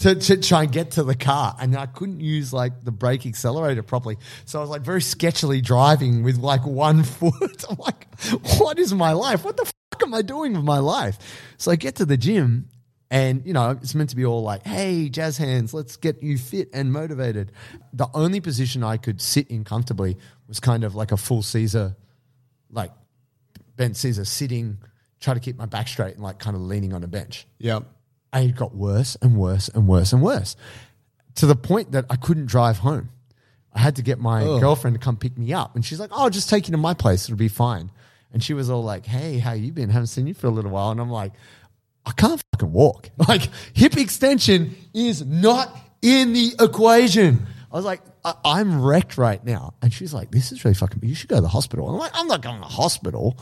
to, 0.00 0.14
to 0.14 0.36
try 0.38 0.62
and 0.64 0.72
get 0.72 0.92
to 0.92 1.02
the 1.02 1.14
car. 1.14 1.56
And 1.60 1.76
I 1.76 1.86
couldn't 1.86 2.20
use 2.20 2.52
like 2.52 2.84
the 2.84 2.92
brake 2.92 3.26
accelerator 3.26 3.82
properly. 3.82 4.16
So 4.44 4.58
I 4.58 4.62
was 4.62 4.70
like 4.70 4.82
very 4.82 5.00
sketchily 5.00 5.62
driving 5.62 6.22
with 6.22 6.38
like 6.38 6.66
one 6.66 7.02
foot. 7.04 7.64
I'm 7.68 7.76
like, 7.78 8.06
what 8.58 8.78
is 8.78 8.94
my 8.94 9.12
life? 9.12 9.44
What 9.44 9.56
the 9.56 9.64
fuck 9.64 10.02
am 10.02 10.14
I 10.14 10.22
doing 10.22 10.54
with 10.54 10.64
my 10.64 10.78
life? 10.78 11.18
So 11.56 11.70
I 11.70 11.76
get 11.76 11.96
to 11.96 12.04
the 12.04 12.16
gym 12.16 12.68
and, 13.10 13.44
you 13.46 13.52
know, 13.52 13.70
it's 13.70 13.94
meant 13.94 14.10
to 14.10 14.16
be 14.16 14.24
all 14.24 14.42
like, 14.42 14.66
hey, 14.66 15.08
jazz 15.08 15.38
hands, 15.38 15.72
let's 15.72 15.96
get 15.96 16.22
you 16.22 16.36
fit 16.36 16.68
and 16.74 16.92
motivated. 16.92 17.52
The 17.92 18.06
only 18.12 18.40
position 18.40 18.82
I 18.82 18.98
could 18.98 19.20
sit 19.20 19.48
in 19.48 19.64
comfortably 19.64 20.18
was 20.46 20.60
kind 20.60 20.84
of 20.84 20.94
like 20.94 21.10
a 21.10 21.16
full 21.16 21.42
Caesar, 21.42 21.96
like 22.70 22.92
bent 23.76 23.96
Caesar 23.96 24.24
sitting, 24.26 24.78
try 25.20 25.34
to 25.34 25.40
keep 25.40 25.56
my 25.56 25.66
back 25.66 25.88
straight 25.88 26.14
and 26.14 26.22
like 26.22 26.38
kind 26.38 26.54
of 26.54 26.62
leaning 26.62 26.92
on 26.92 27.02
a 27.02 27.06
bench. 27.06 27.46
Yep. 27.58 27.84
And 28.32 28.50
it 28.50 28.56
got 28.56 28.74
worse 28.74 29.16
and 29.22 29.36
worse 29.36 29.68
and 29.68 29.88
worse 29.88 30.12
and 30.12 30.22
worse 30.22 30.56
to 31.36 31.46
the 31.46 31.56
point 31.56 31.92
that 31.92 32.04
I 32.10 32.16
couldn't 32.16 32.46
drive 32.46 32.78
home. 32.78 33.10
I 33.72 33.80
had 33.80 33.96
to 33.96 34.02
get 34.02 34.18
my 34.18 34.42
oh. 34.42 34.58
girlfriend 34.58 34.94
to 34.94 35.00
come 35.00 35.16
pick 35.16 35.38
me 35.38 35.52
up. 35.52 35.76
And 35.76 35.84
she's 35.84 36.00
like, 36.00 36.10
oh, 36.12 36.24
I'll 36.24 36.30
just 36.30 36.50
take 36.50 36.66
you 36.66 36.72
to 36.72 36.78
my 36.78 36.94
place. 36.94 37.24
It'll 37.24 37.36
be 37.36 37.48
fine. 37.48 37.90
And 38.32 38.42
she 38.42 38.54
was 38.54 38.68
all 38.68 38.82
like, 38.82 39.06
hey, 39.06 39.38
how 39.38 39.52
you 39.52 39.72
been? 39.72 39.88
Haven't 39.88 40.08
seen 40.08 40.26
you 40.26 40.34
for 40.34 40.48
a 40.48 40.50
little 40.50 40.70
while. 40.70 40.90
And 40.90 41.00
I'm 41.00 41.10
like, 41.10 41.32
I 42.04 42.12
can't 42.12 42.42
fucking 42.52 42.72
walk. 42.72 43.10
Like 43.28 43.48
hip 43.74 43.96
extension 43.96 44.74
is 44.94 45.24
not 45.24 45.76
in 46.02 46.32
the 46.32 46.54
equation. 46.60 47.46
I 47.70 47.76
was 47.76 47.84
like, 47.84 48.00
I- 48.24 48.34
I'm 48.44 48.82
wrecked 48.82 49.16
right 49.16 49.44
now. 49.44 49.74
And 49.80 49.92
she's 49.92 50.12
like, 50.12 50.30
this 50.30 50.50
is 50.50 50.64
really 50.64 50.74
fucking, 50.74 51.00
you 51.02 51.14
should 51.14 51.28
go 51.28 51.36
to 51.36 51.42
the 51.42 51.48
hospital. 51.48 51.88
I'm 51.88 51.98
like, 51.98 52.12
I'm 52.14 52.26
not 52.26 52.42
going 52.42 52.56
to 52.56 52.62
the 52.62 52.66
hospital. 52.66 53.38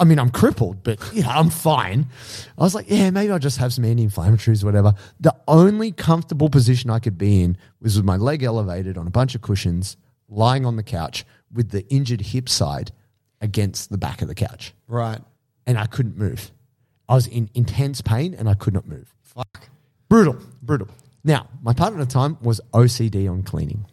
I 0.00 0.04
mean, 0.04 0.18
I'm 0.18 0.30
crippled, 0.30 0.82
but 0.82 0.98
you 1.12 1.22
know, 1.22 1.28
I'm 1.28 1.50
fine. 1.50 2.06
I 2.58 2.62
was 2.62 2.74
like, 2.74 2.86
yeah, 2.88 3.10
maybe 3.10 3.30
I'll 3.30 3.38
just 3.38 3.58
have 3.58 3.72
some 3.72 3.84
anti-inflammatories, 3.84 4.62
or 4.62 4.66
whatever. 4.66 4.94
The 5.20 5.36
only 5.46 5.92
comfortable 5.92 6.48
position 6.48 6.88
I 6.90 6.98
could 7.00 7.18
be 7.18 7.42
in 7.42 7.56
was 7.82 7.96
with 7.96 8.04
my 8.06 8.16
leg 8.16 8.42
elevated 8.42 8.96
on 8.96 9.06
a 9.06 9.10
bunch 9.10 9.34
of 9.34 9.42
cushions, 9.42 9.96
lying 10.28 10.64
on 10.64 10.76
the 10.76 10.82
couch 10.82 11.24
with 11.52 11.68
the 11.70 11.86
injured 11.88 12.22
hip 12.22 12.48
side 12.48 12.92
against 13.42 13.90
the 13.90 13.98
back 13.98 14.22
of 14.22 14.28
the 14.28 14.34
couch 14.34 14.72
Right. 14.88 15.20
and 15.66 15.76
I 15.78 15.86
couldn't 15.86 16.16
move. 16.16 16.50
I 17.08 17.14
was 17.14 17.26
in 17.26 17.50
intense 17.54 18.00
pain 18.00 18.34
and 18.34 18.48
I 18.48 18.54
could 18.54 18.72
not 18.74 18.86
move. 18.88 19.14
Fuck. 19.22 19.68
Brutal, 20.08 20.36
brutal. 20.62 20.88
Now, 21.24 21.48
my 21.62 21.72
partner 21.74 22.00
at 22.00 22.08
the 22.08 22.12
time 22.12 22.38
was 22.40 22.60
OCD 22.72 23.30
on 23.30 23.42
cleaning. 23.42 23.84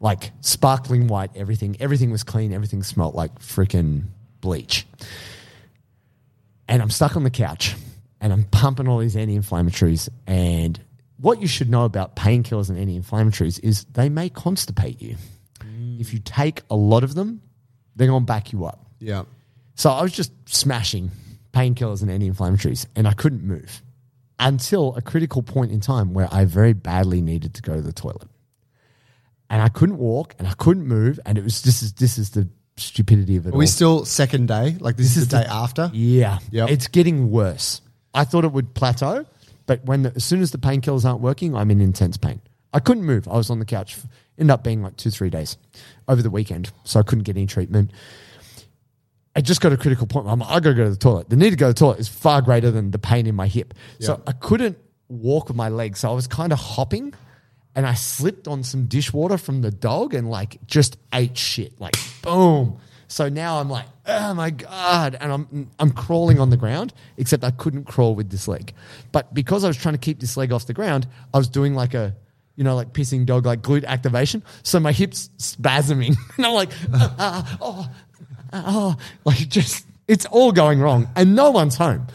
Like 0.00 0.32
sparkling 0.42 1.06
white, 1.06 1.30
everything. 1.34 1.76
Everything 1.80 2.10
was 2.10 2.22
clean. 2.22 2.52
Everything 2.52 2.82
smelled 2.82 3.14
like 3.14 3.38
freaking 3.38 4.04
bleach. 4.40 4.86
And 6.68 6.82
I'm 6.82 6.90
stuck 6.90 7.16
on 7.16 7.22
the 7.22 7.30
couch 7.30 7.74
and 8.20 8.32
I'm 8.32 8.44
pumping 8.44 8.88
all 8.88 8.98
these 8.98 9.16
anti 9.16 9.38
inflammatories. 9.38 10.08
And 10.26 10.80
what 11.18 11.40
you 11.40 11.46
should 11.46 11.70
know 11.70 11.84
about 11.84 12.16
painkillers 12.16 12.68
and 12.68 12.78
anti 12.78 12.98
inflammatories 12.98 13.62
is 13.62 13.84
they 13.84 14.08
may 14.08 14.30
constipate 14.30 15.00
you. 15.00 15.16
Mm. 15.60 16.00
If 16.00 16.12
you 16.12 16.18
take 16.18 16.62
a 16.70 16.76
lot 16.76 17.04
of 17.04 17.14
them, 17.14 17.40
they're 17.94 18.08
going 18.08 18.22
to 18.22 18.26
back 18.26 18.52
you 18.52 18.64
up. 18.64 18.84
Yeah. 18.98 19.24
So 19.74 19.90
I 19.90 20.02
was 20.02 20.12
just 20.12 20.32
smashing 20.46 21.10
painkillers 21.52 22.02
and 22.02 22.10
anti-inflammatories, 22.10 22.86
and 22.96 23.06
I 23.08 23.12
couldn't 23.12 23.42
move 23.42 23.82
until 24.38 24.94
a 24.96 25.02
critical 25.02 25.42
point 25.42 25.72
in 25.72 25.80
time 25.80 26.12
where 26.12 26.28
I 26.32 26.44
very 26.44 26.74
badly 26.74 27.22
needed 27.22 27.54
to 27.54 27.62
go 27.62 27.74
to 27.74 27.82
the 27.82 27.92
toilet, 27.92 28.28
and 29.48 29.62
I 29.62 29.68
couldn't 29.68 29.98
walk 29.98 30.34
and 30.38 30.46
I 30.48 30.52
couldn't 30.52 30.86
move, 30.86 31.20
and 31.24 31.38
it 31.38 31.44
was 31.44 31.62
this 31.62 31.82
is 31.82 31.94
this 31.94 32.18
is 32.18 32.30
the 32.30 32.48
stupidity 32.76 33.36
of 33.36 33.46
it. 33.46 33.54
Are 33.54 33.56
we 33.56 33.64
all. 33.64 33.68
still 33.68 34.04
second 34.04 34.48
day? 34.48 34.76
Like 34.80 34.96
this, 34.96 35.16
is 35.16 35.28
the 35.28 35.38
day 35.38 35.44
after? 35.48 35.90
Yeah, 35.92 36.38
Yep. 36.50 36.70
it's 36.70 36.88
getting 36.88 37.30
worse. 37.30 37.80
I 38.14 38.24
thought 38.24 38.44
it 38.44 38.52
would 38.52 38.74
plateau, 38.74 39.26
but 39.66 39.84
when 39.84 40.02
the, 40.02 40.12
as 40.16 40.24
soon 40.24 40.40
as 40.40 40.50
the 40.50 40.58
painkillers 40.58 41.04
aren't 41.04 41.20
working, 41.20 41.54
I'm 41.54 41.70
in 41.70 41.80
intense 41.80 42.16
pain. 42.16 42.40
I 42.72 42.80
couldn't 42.80 43.04
move. 43.04 43.28
I 43.28 43.36
was 43.36 43.50
on 43.50 43.58
the 43.58 43.64
couch. 43.64 43.96
Ended 44.38 44.52
up 44.52 44.62
being 44.62 44.82
like 44.82 44.96
two, 44.96 45.10
three 45.10 45.30
days 45.30 45.56
over 46.08 46.20
the 46.20 46.30
weekend, 46.30 46.70
so 46.84 47.00
I 47.00 47.02
couldn't 47.02 47.24
get 47.24 47.36
any 47.36 47.46
treatment. 47.46 47.90
I 49.34 49.40
just 49.42 49.60
got 49.60 49.72
a 49.72 49.76
critical 49.76 50.06
point. 50.06 50.26
I'm 50.28 50.38
like, 50.40 50.48
I 50.50 50.60
got 50.60 50.70
to 50.70 50.74
go 50.74 50.84
to 50.84 50.90
the 50.90 50.96
toilet. 50.96 51.28
The 51.28 51.36
need 51.36 51.50
to 51.50 51.56
go 51.56 51.66
to 51.68 51.72
the 51.74 51.78
toilet 51.78 52.00
is 52.00 52.08
far 52.08 52.40
greater 52.40 52.70
than 52.70 52.90
the 52.90 52.98
pain 52.98 53.26
in 53.26 53.34
my 53.34 53.46
hip. 53.46 53.74
So 54.00 54.22
I 54.26 54.32
couldn't 54.32 54.78
walk 55.08 55.48
with 55.48 55.56
my 55.56 55.68
legs. 55.68 56.00
So 56.00 56.10
I 56.10 56.14
was 56.14 56.26
kind 56.26 56.52
of 56.52 56.58
hopping 56.58 57.12
and 57.74 57.86
I 57.86 57.92
slipped 57.94 58.48
on 58.48 58.62
some 58.62 58.86
dishwater 58.86 59.36
from 59.36 59.60
the 59.60 59.70
dog 59.70 60.14
and 60.14 60.30
like 60.30 60.58
just 60.66 60.96
ate 61.12 61.36
shit. 61.36 61.78
Like 61.78 61.96
boom. 62.26 62.78
So 63.08 63.28
now 63.28 63.60
I'm 63.60 63.70
like, 63.70 63.86
oh 64.06 64.34
my 64.34 64.50
God. 64.50 65.16
And 65.20 65.32
I'm 65.32 65.70
I'm 65.78 65.90
crawling 65.92 66.40
on 66.40 66.50
the 66.50 66.56
ground, 66.56 66.92
except 67.16 67.44
I 67.44 67.52
couldn't 67.52 67.84
crawl 67.84 68.14
with 68.14 68.30
this 68.30 68.48
leg. 68.48 68.74
But 69.12 69.32
because 69.32 69.64
I 69.64 69.68
was 69.68 69.76
trying 69.76 69.94
to 69.94 70.00
keep 70.00 70.20
this 70.20 70.36
leg 70.36 70.52
off 70.52 70.66
the 70.66 70.74
ground, 70.74 71.06
I 71.32 71.38
was 71.38 71.48
doing 71.48 71.74
like 71.74 71.94
a 71.94 72.14
you 72.56 72.64
know, 72.64 72.74
like 72.74 72.94
pissing 72.94 73.26
dog, 73.26 73.44
like 73.44 73.60
glute 73.60 73.84
activation. 73.84 74.42
So 74.62 74.80
my 74.80 74.92
hips 74.92 75.28
spasming. 75.36 76.16
and 76.36 76.46
I'm 76.46 76.54
like, 76.54 76.70
ah, 76.92 77.14
ah, 77.18 77.58
oh, 77.60 77.90
oh, 78.52 78.96
like 79.24 79.48
just 79.48 79.86
It's 80.08 80.24
all 80.26 80.52
going 80.52 80.80
wrong, 80.80 81.08
and 81.14 81.36
no 81.36 81.50
one's 81.50 81.76
home. 81.76 82.06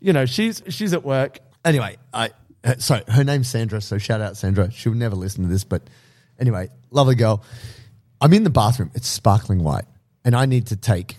You 0.00 0.12
know, 0.12 0.26
she's 0.26 0.62
she's 0.68 0.92
at 0.92 1.04
work. 1.04 1.38
Anyway, 1.64 1.96
I 2.12 2.30
uh, 2.62 2.74
so 2.78 3.00
her 3.08 3.24
name's 3.24 3.48
Sandra. 3.48 3.80
So 3.80 3.98
shout 3.98 4.20
out 4.20 4.36
Sandra. 4.36 4.70
She'll 4.70 4.94
never 4.94 5.16
listen 5.16 5.42
to 5.44 5.48
this, 5.48 5.64
but 5.64 5.82
anyway, 6.38 6.68
lovely 6.90 7.14
girl. 7.14 7.42
I'm 8.26 8.32
in 8.32 8.42
the 8.42 8.50
bathroom. 8.50 8.90
It's 8.92 9.06
sparkling 9.06 9.62
white, 9.62 9.84
and 10.24 10.34
I 10.34 10.46
need 10.46 10.66
to 10.66 10.76
take 10.76 11.14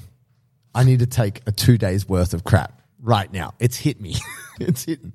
I 0.76 0.84
need 0.84 1.00
to 1.00 1.06
take 1.06 1.42
a 1.48 1.54
two 1.54 1.78
days 1.78 2.06
worth 2.06 2.34
of 2.34 2.44
crap 2.44 2.82
right 3.02 3.32
now. 3.32 3.54
It's 3.62 3.78
hit 3.78 4.02
me. 4.02 4.16
it's 4.60 4.84
hitting. 4.84 5.14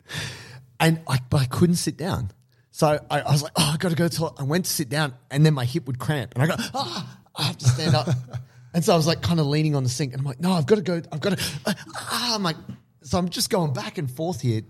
And 0.80 1.02
I, 1.06 1.18
but 1.28 1.42
I 1.42 1.44
couldn't 1.44 1.76
sit 1.76 1.98
down. 1.98 2.30
So 2.70 2.98
I, 3.10 3.20
I 3.20 3.30
was 3.30 3.42
like, 3.42 3.52
oh, 3.56 3.72
I 3.74 3.76
got 3.76 3.90
to 3.90 3.94
go 3.94 4.08
to 4.08 4.08
the 4.08 4.16
toilet. 4.16 4.36
I 4.38 4.44
went 4.44 4.64
to 4.64 4.70
sit 4.70 4.88
down 4.88 5.12
and 5.30 5.44
then 5.44 5.52
my 5.52 5.66
hip 5.66 5.86
would 5.86 5.98
cramp. 5.98 6.32
And 6.34 6.42
I 6.42 6.46
go, 6.46 6.54
ah, 6.72 7.20
I 7.36 7.42
have 7.42 7.58
to 7.58 7.68
stand 7.68 7.94
up. 7.94 8.08
and 8.74 8.82
so 8.82 8.94
I 8.94 8.96
was 8.96 9.06
like 9.06 9.20
kind 9.20 9.38
of 9.38 9.44
leaning 9.44 9.76
on 9.76 9.82
the 9.82 9.90
sink. 9.90 10.14
And 10.14 10.20
I'm 10.20 10.26
like, 10.26 10.40
no, 10.40 10.52
I've 10.52 10.64
got 10.64 10.76
to 10.76 10.80
go. 10.82 11.02
I've 11.12 11.20
got 11.20 11.36
to. 11.36 11.76
Ah, 11.94 12.34
I'm 12.34 12.42
like, 12.42 12.56
so 13.02 13.18
I'm 13.18 13.28
just 13.28 13.50
going 13.50 13.74
back 13.74 13.98
and 13.98 14.10
forth 14.10 14.40
here. 14.40 14.62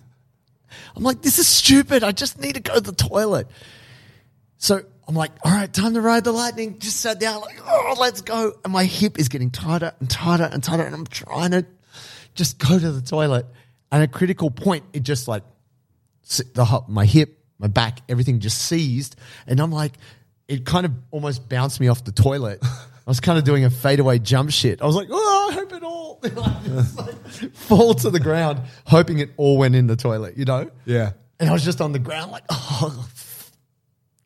I'm 0.97 1.05
like, 1.05 1.23
this 1.23 1.39
is 1.39 1.47
stupid. 1.47 2.03
I 2.03 2.11
just 2.11 2.41
need 2.41 2.57
to 2.57 2.61
go 2.61 2.75
to 2.75 2.81
the 2.81 2.93
toilet. 2.93 3.47
So 4.59 4.83
I'm 5.13 5.17
like, 5.17 5.33
all 5.45 5.53
right, 5.53 5.71
time 5.71 5.93
to 5.93 6.01
ride 6.01 6.25
the 6.25 6.33
lightning. 6.33 6.79
Just 6.79 7.01
sat 7.01 7.21
down, 7.21 7.43
like, 7.43 7.61
oh, 7.67 7.97
let's 8.01 8.23
go. 8.23 8.55
And 8.65 8.73
my 8.73 8.85
hip 8.85 9.19
is 9.19 9.29
getting 9.29 9.51
tighter 9.51 9.93
and 10.01 10.09
tighter 10.09 10.49
and 10.51 10.65
tighter. 10.65 10.85
And 10.85 10.95
I'm 10.95 11.07
trying 11.07 11.51
to 11.51 11.67
just 12.35 12.59
go 12.59 12.79
to 12.79 12.93
the 12.93 13.03
toilet. 13.03 13.45
And 13.91 14.03
at 14.03 14.09
a 14.09 14.11
critical 14.11 14.51
point, 14.51 14.85
it 14.95 15.03
just 15.03 15.29
like, 15.29 15.43
the 16.55 16.65
ho- 16.65 16.87
my 16.89 17.05
hip, 17.05 17.39
my 17.59 17.67
back, 17.67 17.99
everything 18.09 18.41
just 18.41 18.57
seized. 18.57 19.17
And 19.47 19.61
I'm 19.61 19.71
like, 19.71 19.93
it 20.49 20.65
kind 20.65 20.87
of 20.87 20.93
almost 21.11 21.47
bounced 21.47 21.79
me 21.79 21.89
off 21.89 22.03
the 22.05 22.13
toilet. 22.13 22.61
I 22.63 22.71
was 23.05 23.21
kind 23.21 23.37
of 23.39 23.45
doing 23.45 23.67
a 23.67 23.71
fadeaway 23.71 24.19
jump 24.19 24.51
shit. 24.51 24.81
I 24.81 24.87
was 24.87 24.97
like, 24.97 25.09
oh, 25.11 25.49
I 25.51 25.55
hope 25.55 25.73
it 25.75 25.83
all 25.83 26.21
like 26.97 27.53
fall 27.53 27.93
to 27.97 28.09
the 28.09 28.21
ground, 28.21 28.63
hoping 28.87 29.19
it 29.19 29.29
all 29.37 29.59
went 29.59 29.75
in 29.75 29.89
the 29.89 29.97
toilet, 29.97 30.39
you 30.39 30.47
know? 30.47 30.71
Yeah. 30.87 31.13
And 31.39 31.51
I 31.51 31.53
was 31.53 31.67
just 31.67 31.83
on 31.83 31.93
the 31.93 31.99
ground, 31.99 32.33
like, 32.33 32.45
oh, 32.51 33.07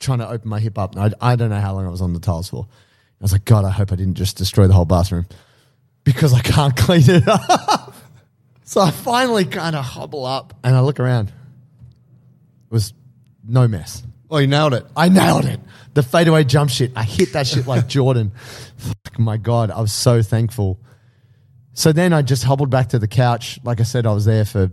trying 0.07 0.21
to 0.21 0.29
open 0.29 0.49
my 0.49 0.61
hip 0.61 0.79
up. 0.79 0.95
And 0.95 1.15
I, 1.21 1.33
I 1.33 1.37
don't 1.37 1.51
know 1.51 1.61
how 1.61 1.75
long 1.75 1.85
I 1.85 1.91
was 1.91 2.01
on 2.01 2.15
the 2.15 2.21
tiles 2.21 2.49
for. 2.49 2.67
I 2.67 3.25
was 3.25 3.33
like, 3.33 3.45
God, 3.45 3.65
I 3.65 3.71
hope 3.71 3.93
I 3.93 3.97
didn't 3.97 4.15
just 4.15 4.37
destroy 4.37 4.67
the 4.67 4.75
whole 4.75 4.85
bathroom 4.85 5.27
because 6.05 6.33
I 6.33 6.41
can't 6.41 6.75
clean 6.87 7.03
it 7.07 7.29
up. 7.29 7.95
so 8.65 8.81
I 8.81 8.91
finally 8.91 9.45
kind 9.45 9.77
of 9.77 9.85
hobble 9.85 10.25
up 10.25 10.55
and 10.65 10.75
I 10.75 10.81
look 10.81 11.01
around. 11.01 11.29
It 11.29 11.35
was 12.71 12.95
no 13.47 13.69
mess. 13.69 14.03
Oh, 14.31 14.39
you 14.39 14.47
nailed 14.47 14.75
it. 14.75 14.87
I 14.97 15.09
nailed 15.09 15.45
it. 15.45 15.61
The 15.95 16.03
fadeaway 16.03 16.45
jump 16.45 16.71
shit. 16.71 16.93
I 16.97 17.03
hit 17.03 17.33
that 17.33 17.47
shit 17.47 17.67
like 17.67 17.87
Jordan. 17.89 18.33
Fuck 18.77 19.19
my 19.19 19.37
God. 19.37 19.71
I 19.71 19.81
was 19.81 19.93
so 19.93 20.23
thankful. 20.23 20.81
So 21.73 21.93
then 21.93 22.13
I 22.13 22.23
just 22.23 22.45
hobbled 22.45 22.71
back 22.71 22.89
to 22.91 22.99
the 22.99 23.09
couch. 23.09 23.59
Like 23.63 23.81
I 23.81 23.85
said, 23.85 24.07
I 24.07 24.13
was 24.13 24.25
there 24.25 24.45
for 24.45 24.71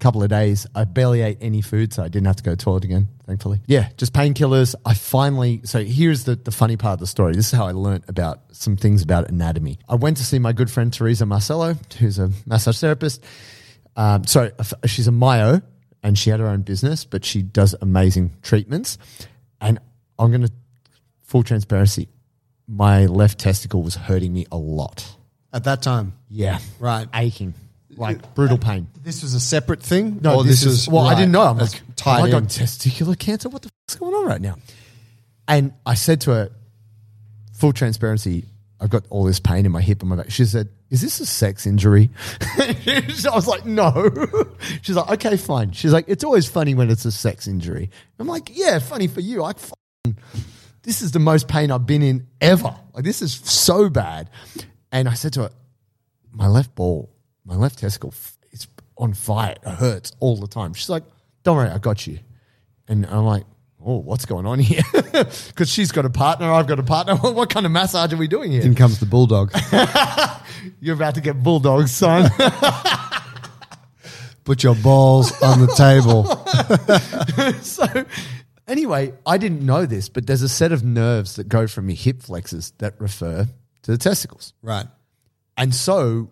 couple 0.00 0.22
of 0.22 0.28
days. 0.28 0.66
I 0.74 0.84
barely 0.84 1.20
ate 1.22 1.38
any 1.40 1.60
food, 1.60 1.92
so 1.92 2.02
I 2.02 2.08
didn't 2.08 2.26
have 2.26 2.36
to 2.36 2.42
go 2.42 2.52
to 2.52 2.56
the 2.56 2.62
toilet 2.62 2.84
again, 2.84 3.08
thankfully. 3.26 3.60
Yeah, 3.66 3.88
just 3.96 4.12
painkillers. 4.12 4.74
I 4.84 4.94
finally, 4.94 5.60
so 5.64 5.84
here's 5.84 6.24
the, 6.24 6.34
the 6.34 6.50
funny 6.50 6.76
part 6.76 6.94
of 6.94 7.00
the 7.00 7.06
story. 7.06 7.34
This 7.34 7.46
is 7.46 7.52
how 7.52 7.66
I 7.66 7.72
learnt 7.72 8.04
about 8.08 8.40
some 8.52 8.76
things 8.76 9.02
about 9.02 9.28
anatomy. 9.28 9.78
I 9.88 9.94
went 9.94 10.16
to 10.16 10.24
see 10.24 10.38
my 10.38 10.52
good 10.52 10.70
friend 10.70 10.92
Teresa 10.92 11.26
Marcello, 11.26 11.76
who's 11.98 12.18
a 12.18 12.30
massage 12.46 12.80
therapist. 12.80 13.24
Um, 13.94 14.24
sorry, 14.24 14.52
she's 14.86 15.06
a 15.06 15.12
myo 15.12 15.62
and 16.02 16.18
she 16.18 16.30
had 16.30 16.40
her 16.40 16.48
own 16.48 16.62
business, 16.62 17.04
but 17.04 17.24
she 17.24 17.42
does 17.42 17.74
amazing 17.80 18.36
treatments. 18.42 18.98
And 19.60 19.78
I'm 20.18 20.30
going 20.30 20.42
to, 20.42 20.52
full 21.22 21.42
transparency, 21.42 22.08
my 22.66 23.06
left 23.06 23.38
testicle 23.38 23.82
was 23.82 23.96
hurting 23.96 24.32
me 24.32 24.46
a 24.50 24.56
lot. 24.56 25.06
At 25.52 25.64
that 25.64 25.82
time. 25.82 26.14
Yeah. 26.28 26.60
Right. 26.78 27.08
Aching. 27.12 27.54
Like 27.96 28.34
brutal 28.34 28.58
pain. 28.58 28.86
This 29.02 29.22
was 29.22 29.34
a 29.34 29.40
separate 29.40 29.82
thing? 29.82 30.20
No, 30.22 30.42
this, 30.42 30.64
is, 30.64 30.88
well, 30.88 31.06
I 31.06 31.14
didn't 31.14 31.32
know. 31.32 31.42
I'm 31.42 31.58
like, 31.58 31.82
tied 31.96 32.20
oh 32.20 32.24
have 32.26 32.34
I 32.34 32.38
in. 32.38 32.44
got 32.44 32.50
testicular 32.50 33.18
cancer? 33.18 33.48
What 33.48 33.62
the 33.62 33.68
fuck's 33.68 33.98
going 33.98 34.14
on 34.14 34.26
right 34.26 34.40
now? 34.40 34.56
And 35.48 35.72
I 35.84 35.94
said 35.94 36.20
to 36.22 36.30
her, 36.30 36.50
full 37.54 37.72
transparency, 37.72 38.46
I've 38.80 38.90
got 38.90 39.04
all 39.10 39.24
this 39.24 39.40
pain 39.40 39.66
in 39.66 39.72
my 39.72 39.82
hip 39.82 40.00
and 40.00 40.08
my 40.08 40.16
back. 40.16 40.30
She 40.30 40.44
said, 40.46 40.70
Is 40.88 41.02
this 41.02 41.20
a 41.20 41.26
sex 41.26 41.66
injury? 41.66 42.10
I 42.40 43.30
was 43.34 43.46
like, 43.46 43.66
No. 43.66 44.10
She's 44.82 44.96
like, 44.96 45.10
Okay, 45.10 45.36
fine. 45.36 45.72
She's 45.72 45.92
like, 45.92 46.06
It's 46.08 46.24
always 46.24 46.48
funny 46.48 46.74
when 46.74 46.88
it's 46.90 47.04
a 47.04 47.12
sex 47.12 47.46
injury. 47.46 47.90
I'm 48.18 48.26
like, 48.26 48.48
Yeah, 48.50 48.78
funny 48.78 49.06
for 49.08 49.20
you. 49.20 49.44
I 49.44 49.52
fucking, 49.52 50.22
this 50.82 51.02
is 51.02 51.12
the 51.12 51.18
most 51.18 51.48
pain 51.48 51.70
I've 51.70 51.86
been 51.86 52.02
in 52.02 52.26
ever. 52.40 52.74
Like, 52.94 53.04
this 53.04 53.20
is 53.20 53.34
so 53.34 53.90
bad. 53.90 54.30
And 54.90 55.08
I 55.08 55.14
said 55.14 55.34
to 55.34 55.42
her, 55.42 55.50
My 56.32 56.46
left 56.48 56.74
ball, 56.74 57.10
my 57.50 57.56
left 57.56 57.80
testicle, 57.80 58.14
it's 58.52 58.68
on 58.96 59.12
fire. 59.12 59.56
It 59.66 59.68
hurts 59.68 60.12
all 60.20 60.36
the 60.36 60.46
time. 60.46 60.72
She's 60.72 60.88
like, 60.88 61.02
Don't 61.42 61.56
worry, 61.56 61.68
I 61.68 61.78
got 61.78 62.06
you. 62.06 62.20
And 62.88 63.04
I'm 63.06 63.24
like, 63.24 63.44
oh, 63.84 63.98
what's 63.98 64.24
going 64.24 64.46
on 64.46 64.58
here? 64.58 64.82
Because 65.12 65.70
she's 65.70 65.92
got 65.92 66.04
a 66.04 66.10
partner, 66.10 66.50
I've 66.50 66.66
got 66.66 66.78
a 66.78 66.82
partner. 66.82 67.14
What 67.32 67.50
kind 67.50 67.66
of 67.66 67.72
massage 67.72 68.12
are 68.12 68.16
we 68.16 68.28
doing 68.28 68.52
here? 68.52 68.62
In 68.62 68.74
comes 68.74 69.00
the 69.00 69.06
bulldog. 69.06 69.52
You're 70.80 70.94
about 70.94 71.16
to 71.16 71.20
get 71.20 71.42
bulldogs, 71.42 71.90
son. 71.90 72.30
Put 74.44 74.62
your 74.62 74.74
balls 74.76 75.30
on 75.42 75.60
the 75.60 75.66
table. 75.76 76.24
so, 77.62 78.06
anyway, 78.66 79.12
I 79.26 79.38
didn't 79.38 79.64
know 79.66 79.86
this, 79.86 80.08
but 80.08 80.26
there's 80.26 80.42
a 80.42 80.48
set 80.48 80.72
of 80.72 80.84
nerves 80.84 81.36
that 81.36 81.48
go 81.48 81.66
from 81.66 81.88
your 81.88 81.96
hip 81.96 82.22
flexors 82.22 82.72
that 82.78 82.94
refer 82.98 83.46
to 83.82 83.90
the 83.90 83.98
testicles. 83.98 84.54
Right. 84.62 84.86
And 85.56 85.74
so, 85.74 86.30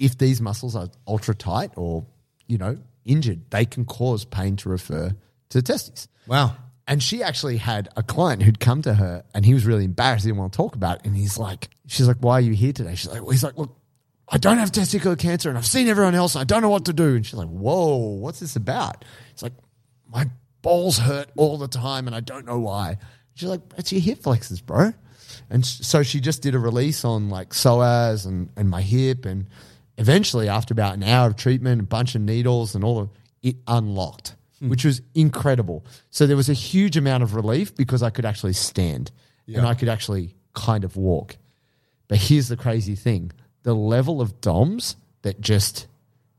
if 0.00 0.18
these 0.18 0.40
muscles 0.40 0.74
are 0.74 0.88
ultra 1.06 1.34
tight 1.34 1.70
or, 1.76 2.06
you 2.48 2.58
know, 2.58 2.78
injured, 3.04 3.48
they 3.50 3.64
can 3.64 3.84
cause 3.84 4.24
pain 4.24 4.56
to 4.56 4.68
refer 4.68 5.10
to 5.50 5.58
the 5.58 5.62
testes. 5.62 6.08
Wow. 6.26 6.56
And 6.88 7.00
she 7.00 7.22
actually 7.22 7.58
had 7.58 7.88
a 7.96 8.02
client 8.02 8.42
who'd 8.42 8.58
come 8.58 8.82
to 8.82 8.94
her 8.94 9.22
and 9.34 9.44
he 9.44 9.54
was 9.54 9.64
really 9.64 9.84
embarrassed. 9.84 10.24
He 10.24 10.30
didn't 10.30 10.40
want 10.40 10.54
to 10.54 10.56
talk 10.56 10.74
about 10.74 11.00
it. 11.00 11.06
And 11.06 11.16
he's 11.16 11.38
like, 11.38 11.68
she's 11.86 12.08
like, 12.08 12.16
why 12.20 12.38
are 12.38 12.40
you 12.40 12.54
here 12.54 12.72
today? 12.72 12.96
She's 12.96 13.10
like, 13.10 13.20
well, 13.20 13.30
he's 13.30 13.44
like, 13.44 13.56
look, 13.56 13.76
I 14.26 14.38
don't 14.38 14.58
have 14.58 14.72
testicular 14.72 15.18
cancer 15.18 15.50
and 15.50 15.58
I've 15.58 15.66
seen 15.66 15.86
everyone 15.86 16.14
else. 16.14 16.34
I 16.34 16.44
don't 16.44 16.62
know 16.62 16.70
what 16.70 16.86
to 16.86 16.92
do. 16.92 17.16
And 17.16 17.24
she's 17.24 17.34
like, 17.34 17.48
whoa, 17.48 17.96
what's 17.96 18.40
this 18.40 18.56
about? 18.56 19.04
It's 19.32 19.42
like, 19.42 19.52
my 20.08 20.28
balls 20.62 20.98
hurt 20.98 21.30
all 21.36 21.58
the 21.58 21.68
time 21.68 22.06
and 22.06 22.16
I 22.16 22.20
don't 22.20 22.46
know 22.46 22.58
why. 22.58 22.96
She's 23.34 23.48
like, 23.48 23.60
it's 23.76 23.92
your 23.92 24.00
hip 24.00 24.22
flexors, 24.22 24.60
bro. 24.60 24.92
And 25.50 25.66
so 25.66 26.02
she 26.02 26.20
just 26.20 26.42
did 26.42 26.54
a 26.54 26.58
release 26.58 27.04
on 27.04 27.28
like 27.28 27.50
psoas 27.50 28.26
and, 28.26 28.50
and 28.56 28.70
my 28.70 28.82
hip. 28.82 29.26
And 29.26 29.46
eventually, 30.00 30.48
after 30.48 30.72
about 30.72 30.94
an 30.94 31.04
hour 31.04 31.28
of 31.28 31.36
treatment, 31.36 31.80
a 31.80 31.84
bunch 31.84 32.14
of 32.16 32.22
needles 32.22 32.74
and 32.74 32.82
all 32.82 32.98
of 32.98 33.10
it 33.42 33.56
unlocked, 33.68 34.34
hmm. 34.58 34.68
which 34.68 34.84
was 34.84 35.00
incredible. 35.14 35.84
So 36.10 36.26
there 36.26 36.36
was 36.36 36.48
a 36.48 36.54
huge 36.54 36.96
amount 36.96 37.22
of 37.22 37.34
relief 37.34 37.74
because 37.76 38.02
I 38.02 38.10
could 38.10 38.24
actually 38.24 38.54
stand 38.54 39.12
and 39.46 39.66
I 39.66 39.74
could 39.74 39.88
actually 39.88 40.34
kind 40.54 40.84
of 40.84 40.96
walk. 40.96 41.36
But 42.08 42.18
here's 42.18 42.48
the 42.48 42.56
crazy 42.56 42.94
thing 42.94 43.32
the 43.62 43.74
level 43.74 44.20
of 44.20 44.40
DOMs 44.40 44.96
that 45.22 45.40
just 45.40 45.86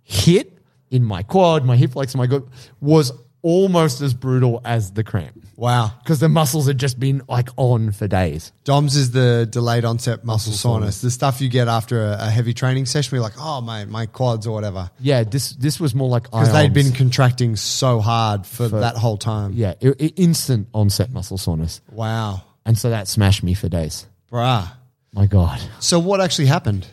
hit 0.03 0.57
in 0.89 1.03
my 1.03 1.23
quad, 1.23 1.63
my 1.63 1.77
hip 1.77 1.91
flexor, 1.91 2.17
my 2.17 2.27
gut 2.27 2.43
was 2.79 3.11
almost 3.43 4.01
as 4.01 4.13
brutal 4.13 4.61
as 4.63 4.91
the 4.91 5.03
cramp 5.03 5.35
Wow. 5.55 5.91
because 6.03 6.19
the 6.19 6.29
muscles 6.29 6.67
had 6.67 6.77
just 6.77 6.99
been 6.99 7.21
like 7.27 7.49
on 7.57 7.91
for 7.91 8.07
days. 8.07 8.51
DOMS 8.63 8.95
is 8.95 9.11
the 9.11 9.47
delayed 9.49 9.85
onset 9.85 10.23
muscle 10.23 10.53
soreness, 10.53 11.01
the 11.01 11.11
stuff 11.11 11.41
you 11.41 11.49
get 11.49 11.67
after 11.67 12.03
a, 12.03 12.17
a 12.21 12.29
heavy 12.29 12.53
training 12.53 12.85
session. 12.85 13.15
We're 13.17 13.21
like, 13.23 13.33
oh, 13.39 13.61
my, 13.61 13.85
my 13.85 14.05
quads 14.05 14.45
or 14.47 14.53
whatever. 14.53 14.89
Yeah, 14.99 15.23
this 15.23 15.51
this 15.53 15.79
was 15.79 15.93
more 15.95 16.09
like 16.09 16.23
Because 16.23 16.51
they'd 16.53 16.73
been 16.73 16.91
contracting 16.93 17.55
so 17.55 17.99
hard 17.99 18.45
for, 18.45 18.67
that 18.69 18.95
whole 18.95 19.17
time. 19.17 19.53
yeah, 19.53 19.73
i 19.83 19.87
i- 19.87 20.13
instant 20.15 20.67
onset 20.73 21.11
muscle 21.11 21.37
soreness, 21.37 21.81
Wow. 21.91 22.43
and 22.65 22.77
so 22.77 22.89
that 22.89 23.07
smashed 23.07 23.43
me 23.43 23.53
for 23.53 23.69
days. 23.69 24.07
Bruh. 24.31 24.71
My 25.13 25.25
God. 25.25 25.59
So 25.79 25.99
what 25.99 26.21
actually 26.21 26.45
happened? 26.47 26.87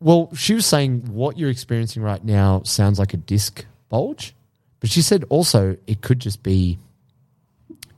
Well, 0.00 0.30
she 0.34 0.54
was 0.54 0.66
saying 0.66 1.12
what 1.12 1.38
you're 1.38 1.50
experiencing 1.50 2.02
right 2.02 2.24
now 2.24 2.62
sounds 2.64 2.98
like 2.98 3.14
a 3.14 3.16
disc 3.16 3.64
bulge, 3.88 4.34
but 4.82 4.90
she 4.90 5.00
said 5.00 5.24
also 5.30 5.78
it 5.86 6.02
could 6.02 6.18
just 6.18 6.42
be, 6.42 6.78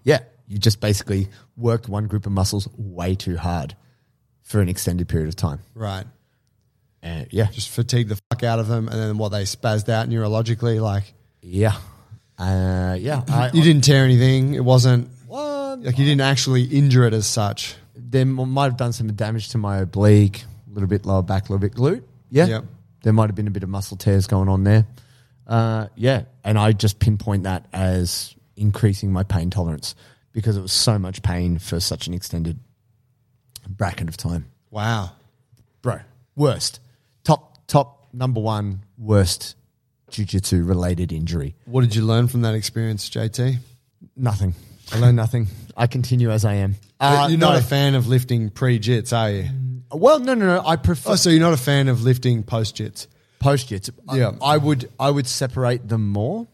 yeah, 0.05 0.21
you 0.47 0.59
just 0.59 0.81
basically 0.81 1.29
worked 1.57 1.89
one 1.89 2.07
group 2.07 2.27
of 2.27 2.33
muscles 2.33 2.69
way 2.77 3.15
too 3.17 3.37
hard 3.37 3.75
for 4.43 4.61
an 4.61 4.69
extended 4.69 5.09
period 5.09 5.29
of 5.29 5.35
time. 5.37 5.59
Right. 5.75 6.05
And 7.03 7.27
yeah, 7.33 7.47
Just 7.51 7.71
fatigue 7.71 8.09
the 8.09 8.19
fuck 8.31 8.43
out 8.43 8.59
of 8.61 8.69
them. 8.69 8.89
And 8.89 8.99
then 9.01 9.19
what 9.19 9.31
they 9.31 9.43
spazzed 9.43 9.89
out 9.89 10.09
neurologically. 10.09 10.81
Like, 10.81 11.13
yeah, 11.43 11.77
uh, 12.39 12.97
yeah. 12.99 13.23
I, 13.29 13.51
you 13.55 13.63
didn't 13.63 13.85
tear 13.85 14.05
anything. 14.05 14.55
It 14.55 14.65
wasn't 14.65 15.09
What? 15.27 15.83
like 15.83 15.99
you 15.99 16.05
didn't 16.05 16.21
actually 16.23 16.65
injure 16.65 17.05
it 17.05 17.13
as 17.15 17.27
such. 17.27 17.75
there 17.95 18.25
might 18.25 18.65
have 18.65 18.77
done 18.77 18.93
some 18.93 19.13
damage 19.15 19.51
to 19.51 19.59
my 19.59 19.79
oblique, 19.79 20.45
a 20.71 20.73
little 20.75 20.89
bit 20.89 21.05
lower 21.05 21.23
back, 21.23 21.49
a 21.49 21.53
little 21.53 21.59
bit 21.67 21.75
glute. 21.75 22.03
Yeah. 22.31 22.47
Yep. 22.47 22.65
There 23.03 23.13
might 23.13 23.27
have 23.29 23.35
been 23.35 23.49
a 23.49 23.51
bit 23.51 23.63
of 23.63 23.69
muscle 23.69 23.97
tears 23.99 24.27
going 24.27 24.49
on 24.49 24.65
there. 24.65 24.87
Uh, 25.47 25.89
yeah. 25.95 26.25
And 26.43 26.59
I 26.59 26.73
just 26.73 26.99
pinpoint 26.99 27.45
that 27.45 27.67
as 27.73 28.35
increasing 28.57 29.13
my 29.13 29.23
pain 29.23 29.51
tolerance 29.51 29.95
because 30.33 30.57
it 30.57 30.61
was 30.61 30.73
so 30.73 30.99
much 30.99 31.23
pain 31.23 31.59
for 31.59 31.81
such 31.81 32.07
an 32.07 32.15
extended 32.15 32.59
bracket 33.69 34.09
of 34.09 34.17
time. 34.17 34.47
Wow. 34.71 35.13
Bro, 35.83 36.01
worst. 36.37 36.81
Top, 37.25 37.67
top 37.67 38.09
number 38.13 38.41
one 38.41 38.85
worst 38.99 39.57
jiu-jitsu 40.11 40.65
related 40.65 41.13
injury. 41.13 41.55
What 41.65 41.83
did 41.83 41.95
you 41.95 42.03
learn 42.03 42.29
from 42.29 42.43
that 42.43 42.55
experience, 42.55 43.09
JT? 43.11 43.59
Nothing. 44.17 44.55
I 44.93 44.99
learned 44.99 45.17
nothing. 45.17 45.49
I 45.77 45.87
continue 45.87 46.31
as 46.31 46.45
I 46.45 46.55
am. 46.55 46.77
Uh, 47.01 47.27
you're 47.31 47.39
not 47.39 47.53
no. 47.53 47.59
a 47.59 47.63
fan 47.63 47.95
of 47.95 48.07
lifting 48.07 48.51
pre-jits, 48.51 49.17
are 49.17 49.31
you? 49.31 49.49
Well, 49.91 50.21
no, 50.21 50.35
no, 50.35 50.47
no. 50.47 50.63
I 50.65 50.77
prefer 50.77 51.13
Oh, 51.13 51.15
so 51.17 51.31
you're 51.31 51.41
not 51.41 51.53
a 51.53 51.59
fan 51.59 51.89
of 51.89 52.03
lifting 52.03 52.43
post-jits? 52.43 53.07
Post 53.45 53.69
jits. 53.71 53.91
Yeah. 54.13 54.33
I, 54.43 54.55
I 54.55 54.57
would 54.57 54.91
I 54.99 55.11
would 55.11 55.27
separate 55.27 55.89
them 55.89 56.09
more, 56.09 56.47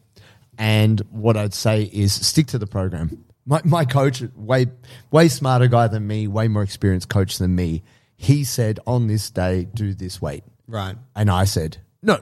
and 0.59 1.00
what 1.11 1.37
I'd 1.37 1.54
say 1.54 1.82
is 1.85 2.12
stick 2.12 2.47
to 2.49 2.59
the 2.59 2.66
program. 2.66 3.25
My 3.47 3.61
my 3.64 3.85
coach, 3.85 4.23
way 4.37 4.66
way 5.11 5.28
smarter 5.28 5.68
guy 5.68 5.88
than 5.88 6.06
me, 6.06 6.26
way 6.28 6.49
more 6.49 6.62
experienced 6.62 7.09
coach 7.09 7.38
than 7.38 7.54
me. 7.54 7.82
He 8.16 8.44
said 8.44 8.78
on 8.87 9.06
this 9.06 9.30
day 9.30 9.66
do 9.73 9.94
this 9.94 10.20
weight, 10.20 10.44
Right. 10.66 10.97
and 11.16 11.30
I 11.30 11.44
said 11.44 11.78
no. 12.02 12.20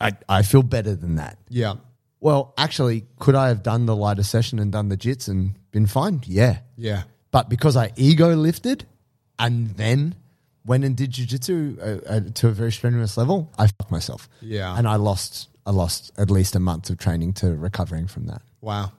I 0.00 0.12
I 0.28 0.42
feel 0.42 0.62
better 0.62 0.94
than 0.94 1.16
that. 1.16 1.38
Yeah. 1.48 1.74
Well, 2.20 2.52
actually, 2.56 3.06
could 3.18 3.34
I 3.34 3.48
have 3.48 3.62
done 3.62 3.86
the 3.86 3.96
lighter 3.96 4.22
session 4.22 4.58
and 4.58 4.70
done 4.70 4.88
the 4.90 4.96
jits 4.96 5.26
and 5.28 5.54
been 5.72 5.86
fine? 5.86 6.20
Yeah. 6.26 6.58
Yeah. 6.76 7.02
But 7.30 7.48
because 7.48 7.76
I 7.76 7.92
ego 7.96 8.34
lifted 8.36 8.84
and 9.38 9.70
then 9.76 10.14
went 10.64 10.84
and 10.84 10.96
did 10.96 11.12
jujitsu 11.12 11.78
uh, 11.78 12.08
uh, 12.08 12.20
to 12.34 12.48
a 12.48 12.50
very 12.50 12.72
strenuous 12.72 13.16
level, 13.16 13.52
I 13.58 13.66
fucked 13.66 13.90
myself. 13.90 14.28
Yeah. 14.40 14.76
And 14.76 14.86
I 14.86 14.96
lost, 14.96 15.48
I 15.66 15.70
lost 15.70 16.12
at 16.18 16.30
least 16.30 16.54
a 16.54 16.60
month 16.60 16.90
of 16.90 16.98
training 16.98 17.34
to 17.34 17.54
recovering 17.54 18.06
from 18.06 18.26
that. 18.26 18.42
Wow. 18.60 18.92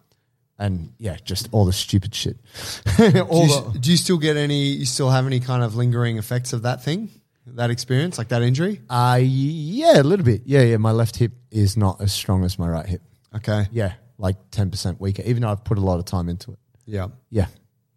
And 0.57 0.93
yeah, 0.97 1.17
just 1.23 1.49
all 1.51 1.65
the 1.65 1.73
stupid 1.73 2.13
shit. 2.13 2.37
Do 2.97 3.21
all 3.21 3.47
you, 3.47 3.71
the, 3.73 3.79
do 3.79 3.89
you 3.89 3.97
still 3.97 4.19
get 4.19 4.37
any? 4.37 4.65
You 4.65 4.85
still 4.85 5.09
have 5.09 5.25
any 5.25 5.39
kind 5.39 5.63
of 5.63 5.75
lingering 5.75 6.19
effects 6.19 6.53
of 6.53 6.61
that 6.63 6.83
thing, 6.83 7.09
that 7.47 7.71
experience, 7.71 8.19
like 8.19 8.27
that 8.27 8.43
injury? 8.43 8.79
uh, 8.87 9.19
yeah, 9.19 9.99
a 9.99 10.03
little 10.03 10.25
bit. 10.25 10.43
Yeah, 10.45 10.61
yeah. 10.61 10.77
My 10.77 10.91
left 10.91 11.15
hip 11.15 11.31
is 11.49 11.77
not 11.77 11.99
as 11.99 12.13
strong 12.13 12.43
as 12.43 12.59
my 12.59 12.67
right 12.67 12.85
hip. 12.85 13.01
Okay. 13.35 13.67
Yeah, 13.71 13.93
like 14.19 14.51
10% 14.51 14.99
weaker, 14.99 15.23
even 15.25 15.41
though 15.41 15.49
I've 15.49 15.63
put 15.63 15.79
a 15.79 15.81
lot 15.81 15.97
of 15.97 16.05
time 16.05 16.29
into 16.29 16.51
it. 16.51 16.59
Yeah. 16.85 17.07
Yeah. 17.31 17.47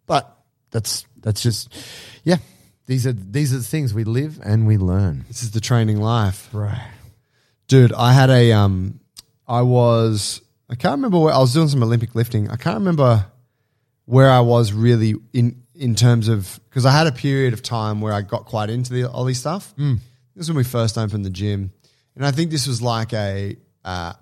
But 0.07 0.35
that's, 0.71 1.05
that's 1.21 1.43
just, 1.43 1.71
yeah. 2.23 2.37
These 2.87 3.07
are, 3.07 3.13
these 3.13 3.53
are 3.53 3.57
the 3.57 3.63
things 3.63 3.93
we 3.93 4.03
live 4.03 4.39
and 4.43 4.67
we 4.67 4.77
learn. 4.77 5.25
This 5.27 5.41
is 5.43 5.51
the 5.51 5.61
training 5.61 5.99
life. 5.99 6.49
Right. 6.53 6.87
Dude, 7.67 7.93
I 7.93 8.13
had 8.13 8.29
a 8.29 8.51
um 8.51 8.99
I 9.47 9.61
was 9.61 10.41
I 10.69 10.75
can't 10.75 10.93
remember 10.93 11.19
where 11.19 11.33
I 11.33 11.39
was 11.39 11.53
doing 11.53 11.67
some 11.67 11.81
Olympic 11.81 12.13
lifting. 12.15 12.49
I 12.49 12.57
can't 12.57 12.77
remember 12.77 13.25
where 14.05 14.29
I 14.29 14.41
was 14.41 14.71
really 14.71 15.15
in 15.33 15.63
in 15.73 15.95
terms 15.95 16.27
of 16.27 16.59
because 16.69 16.85
I 16.85 16.91
had 16.91 17.07
a 17.07 17.11
period 17.11 17.53
of 17.53 17.63
time 17.63 18.01
where 18.01 18.13
I 18.13 18.21
got 18.21 18.45
quite 18.45 18.69
into 18.69 18.93
the 18.93 19.09
Ollie 19.09 19.33
stuff. 19.33 19.73
This 19.75 19.97
was 20.35 20.49
when 20.49 20.57
we 20.57 20.63
first 20.63 20.97
opened 20.97 21.25
the 21.25 21.29
gym, 21.31 21.71
and 22.15 22.25
I 22.25 22.31
think 22.31 22.51
this 22.51 22.67
was 22.67 22.81
like 22.83 23.13
a 23.13 23.57
uh, 23.83 24.13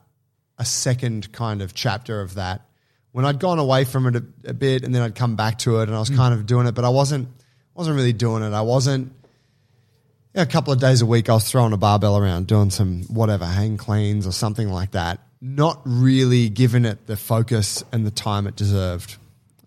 a 0.58 0.66
second 0.66 1.34
kind 1.34 1.62
of 1.62 1.74
chapter 1.74 2.22
of 2.22 2.36
that 2.36 2.62
when 3.12 3.26
I'd 3.26 3.40
gone 3.40 3.60
away 3.60 3.84
from 3.84 4.08
it 4.08 4.16
a, 4.16 4.24
a 4.46 4.54
bit, 4.54 4.84
and 4.84 4.96
then 4.96 5.02
I'd 5.02 5.16
come 5.16 5.36
back 5.36 5.60
to 5.60 5.80
it, 5.82 5.84
and 5.90 5.96
I 5.96 6.00
was 6.00 6.10
kind 6.10 6.34
of 6.34 6.46
doing 6.46 6.66
it, 6.68 6.76
but 6.76 6.86
I 6.86 6.90
wasn't 6.90 7.28
wasn't 7.74 7.96
really 7.96 8.14
doing 8.14 8.44
it. 8.44 8.54
I 8.54 8.62
wasn't 8.62 9.14
yeah, 10.34 10.42
a 10.42 10.46
couple 10.48 10.74
of 10.74 10.80
days 10.80 11.02
a 11.02 11.06
week, 11.06 11.30
I 11.30 11.34
was 11.34 11.50
throwing 11.50 11.74
a 11.74 11.78
barbell 11.78 12.18
around, 12.18 12.48
doing 12.48 12.72
some 12.72 13.04
whatever 13.04 13.46
hang 13.46 13.78
cleans 13.78 14.26
or 14.26 14.32
something 14.32 14.70
like 14.70 14.92
that. 14.92 15.20
Not 15.42 15.82
really 15.86 16.50
giving 16.50 16.86
it 16.86 17.06
the 17.06 17.18
focus 17.18 17.84
and 17.92 18.06
the 18.06 18.12
time 18.12 18.48
it 18.48 18.56
deserved. 18.56 19.18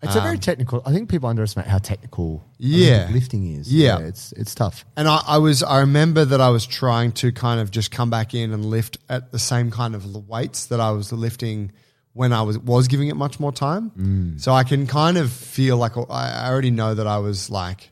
It's 0.03 0.15
a 0.15 0.21
very 0.21 0.35
um, 0.35 0.39
technical. 0.39 0.81
I 0.85 0.91
think 0.91 1.09
people 1.09 1.27
underestimate 1.27 1.67
how 1.67 1.79
technical 1.79 2.45
Yeah. 2.57 3.09
Lifting 3.11 3.55
is. 3.55 3.73
Yeah. 3.73 3.99
it's 3.99 4.31
it's 4.33 4.53
tough. 4.53 4.85
And 4.95 5.07
I, 5.07 5.21
I 5.25 5.37
was, 5.39 5.63
I 5.63 5.79
remember 5.79 6.23
that 6.23 6.39
I 6.39 6.49
was 6.49 6.67
trying 6.67 7.13
to 7.13 7.31
kind 7.31 7.59
of 7.59 7.71
just 7.71 7.89
come 7.89 8.09
back 8.09 8.33
in 8.33 8.53
and 8.53 8.65
lift 8.65 8.99
at 9.09 9.31
the 9.31 9.39
same 9.39 9.71
kind 9.71 9.95
of 9.95 10.27
weights 10.27 10.67
that 10.67 10.79
I 10.79 10.91
was 10.91 11.11
lifting 11.11 11.71
when 12.13 12.31
I 12.31 12.43
was 12.43 12.59
was 12.59 12.87
giving 12.87 13.07
it 13.07 13.15
much 13.15 13.39
more 13.39 13.51
time. 13.51 13.91
Mm. 13.91 14.41
So 14.41 14.51
I 14.51 14.63
can 14.63 14.85
kind 14.85 15.17
of 15.17 15.31
feel 15.31 15.77
like 15.77 15.97
oh, 15.97 16.05
I 16.09 16.29
I 16.29 16.49
already 16.49 16.71
know 16.71 16.93
that 16.93 17.07
I 17.07 17.17
was 17.17 17.49
like, 17.49 17.89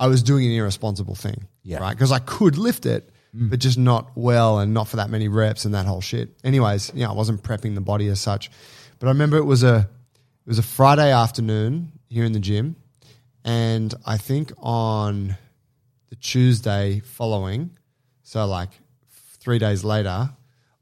I 0.00 0.06
was 0.08 0.22
doing 0.24 0.46
an 0.46 0.52
irresponsible 0.52 1.14
thing, 1.14 1.46
Yeah. 1.62 1.78
right? 1.78 1.94
Because 1.96 2.10
I 2.10 2.18
could 2.18 2.56
lift 2.58 2.86
it, 2.86 3.10
but 3.32 3.60
just 3.60 3.78
not 3.78 4.10
well 4.16 4.58
and 4.58 4.74
not 4.74 4.88
for 4.88 4.96
that 4.96 5.10
many 5.10 5.28
reps 5.28 5.64
and 5.64 5.74
that 5.74 5.86
whole 5.86 6.00
shit. 6.00 6.30
Anyways, 6.42 6.90
yeah, 6.94 7.10
I 7.10 7.12
wasn't 7.12 7.42
prepping 7.44 7.74
the 7.76 7.80
body 7.80 8.08
as 8.08 8.18
such. 8.20 8.50
But 8.98 9.06
I 9.06 9.10
remember 9.10 9.36
it 9.36 9.44
was 9.44 9.62
a 9.62 9.88
it 10.46 10.48
was 10.48 10.58
a 10.58 10.62
Friday 10.62 11.12
afternoon 11.12 11.92
here 12.08 12.24
in 12.24 12.32
the 12.32 12.40
gym, 12.40 12.74
and 13.44 13.94
I 14.04 14.16
think 14.16 14.52
on 14.58 15.36
the 16.08 16.16
Tuesday 16.16 17.00
following, 17.04 17.70
so 18.24 18.46
like 18.46 18.70
three 19.38 19.58
days 19.58 19.84
later, 19.84 20.30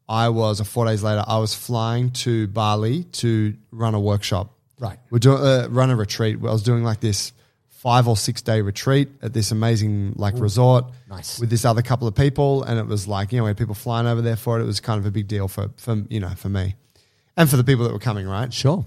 I 0.09 0.29
was, 0.31 0.61
or 0.61 0.65
four 0.65 0.87
days 0.87 1.03
later, 1.03 1.23
I 1.27 1.39
was 1.39 1.55
flying 1.55 2.11
to 2.25 2.47
Bali 2.49 3.05
to 3.05 3.55
run 3.73 3.95
a 3.95 4.01
workshop. 4.01 4.55
Right. 4.81 4.99
We're 5.11 5.19
doing, 5.19 5.43
uh, 5.43 5.67
run 5.71 5.91
a 5.91 5.97
retreat. 5.97 6.39
I 6.41 6.53
was 6.53 6.63
doing 6.63 6.83
like 6.83 7.01
this 7.01 7.33
five 7.79 8.09
or 8.09 8.17
six 8.17 8.43
day 8.43 8.61
retreat 8.61 9.09
at 9.23 9.33
this 9.33 9.53
amazing 9.53 10.15
like 10.17 10.35
resort. 10.37 10.85
nice. 11.09 11.39
With 11.39 11.49
this 11.49 11.65
other 11.65 11.81
couple 11.81 12.09
of 12.09 12.15
people. 12.15 12.65
And 12.65 12.79
it 12.79 12.87
was 12.87 13.07
like, 13.07 13.33
you 13.33 13.39
know, 13.39 13.45
we 13.45 13.51
had 13.51 13.57
people 13.57 13.75
flying 13.75 14.07
over 14.07 14.21
there 14.21 14.37
for 14.37 14.59
it. 14.59 14.63
It 14.63 14.67
was 14.67 14.81
kind 14.81 14.99
of 14.99 15.07
a 15.07 15.13
big 15.13 15.29
deal 15.29 15.47
for, 15.47 15.71
for, 15.77 16.03
you 16.11 16.19
know, 16.19 16.31
for 16.31 16.49
me 16.49 16.75
and 17.37 17.49
for 17.49 17.57
the 17.57 17.65
people 17.65 17.85
that 17.85 17.93
were 17.93 18.01
coming, 18.01 18.27
right? 18.27 18.53
Sure. 18.53 18.85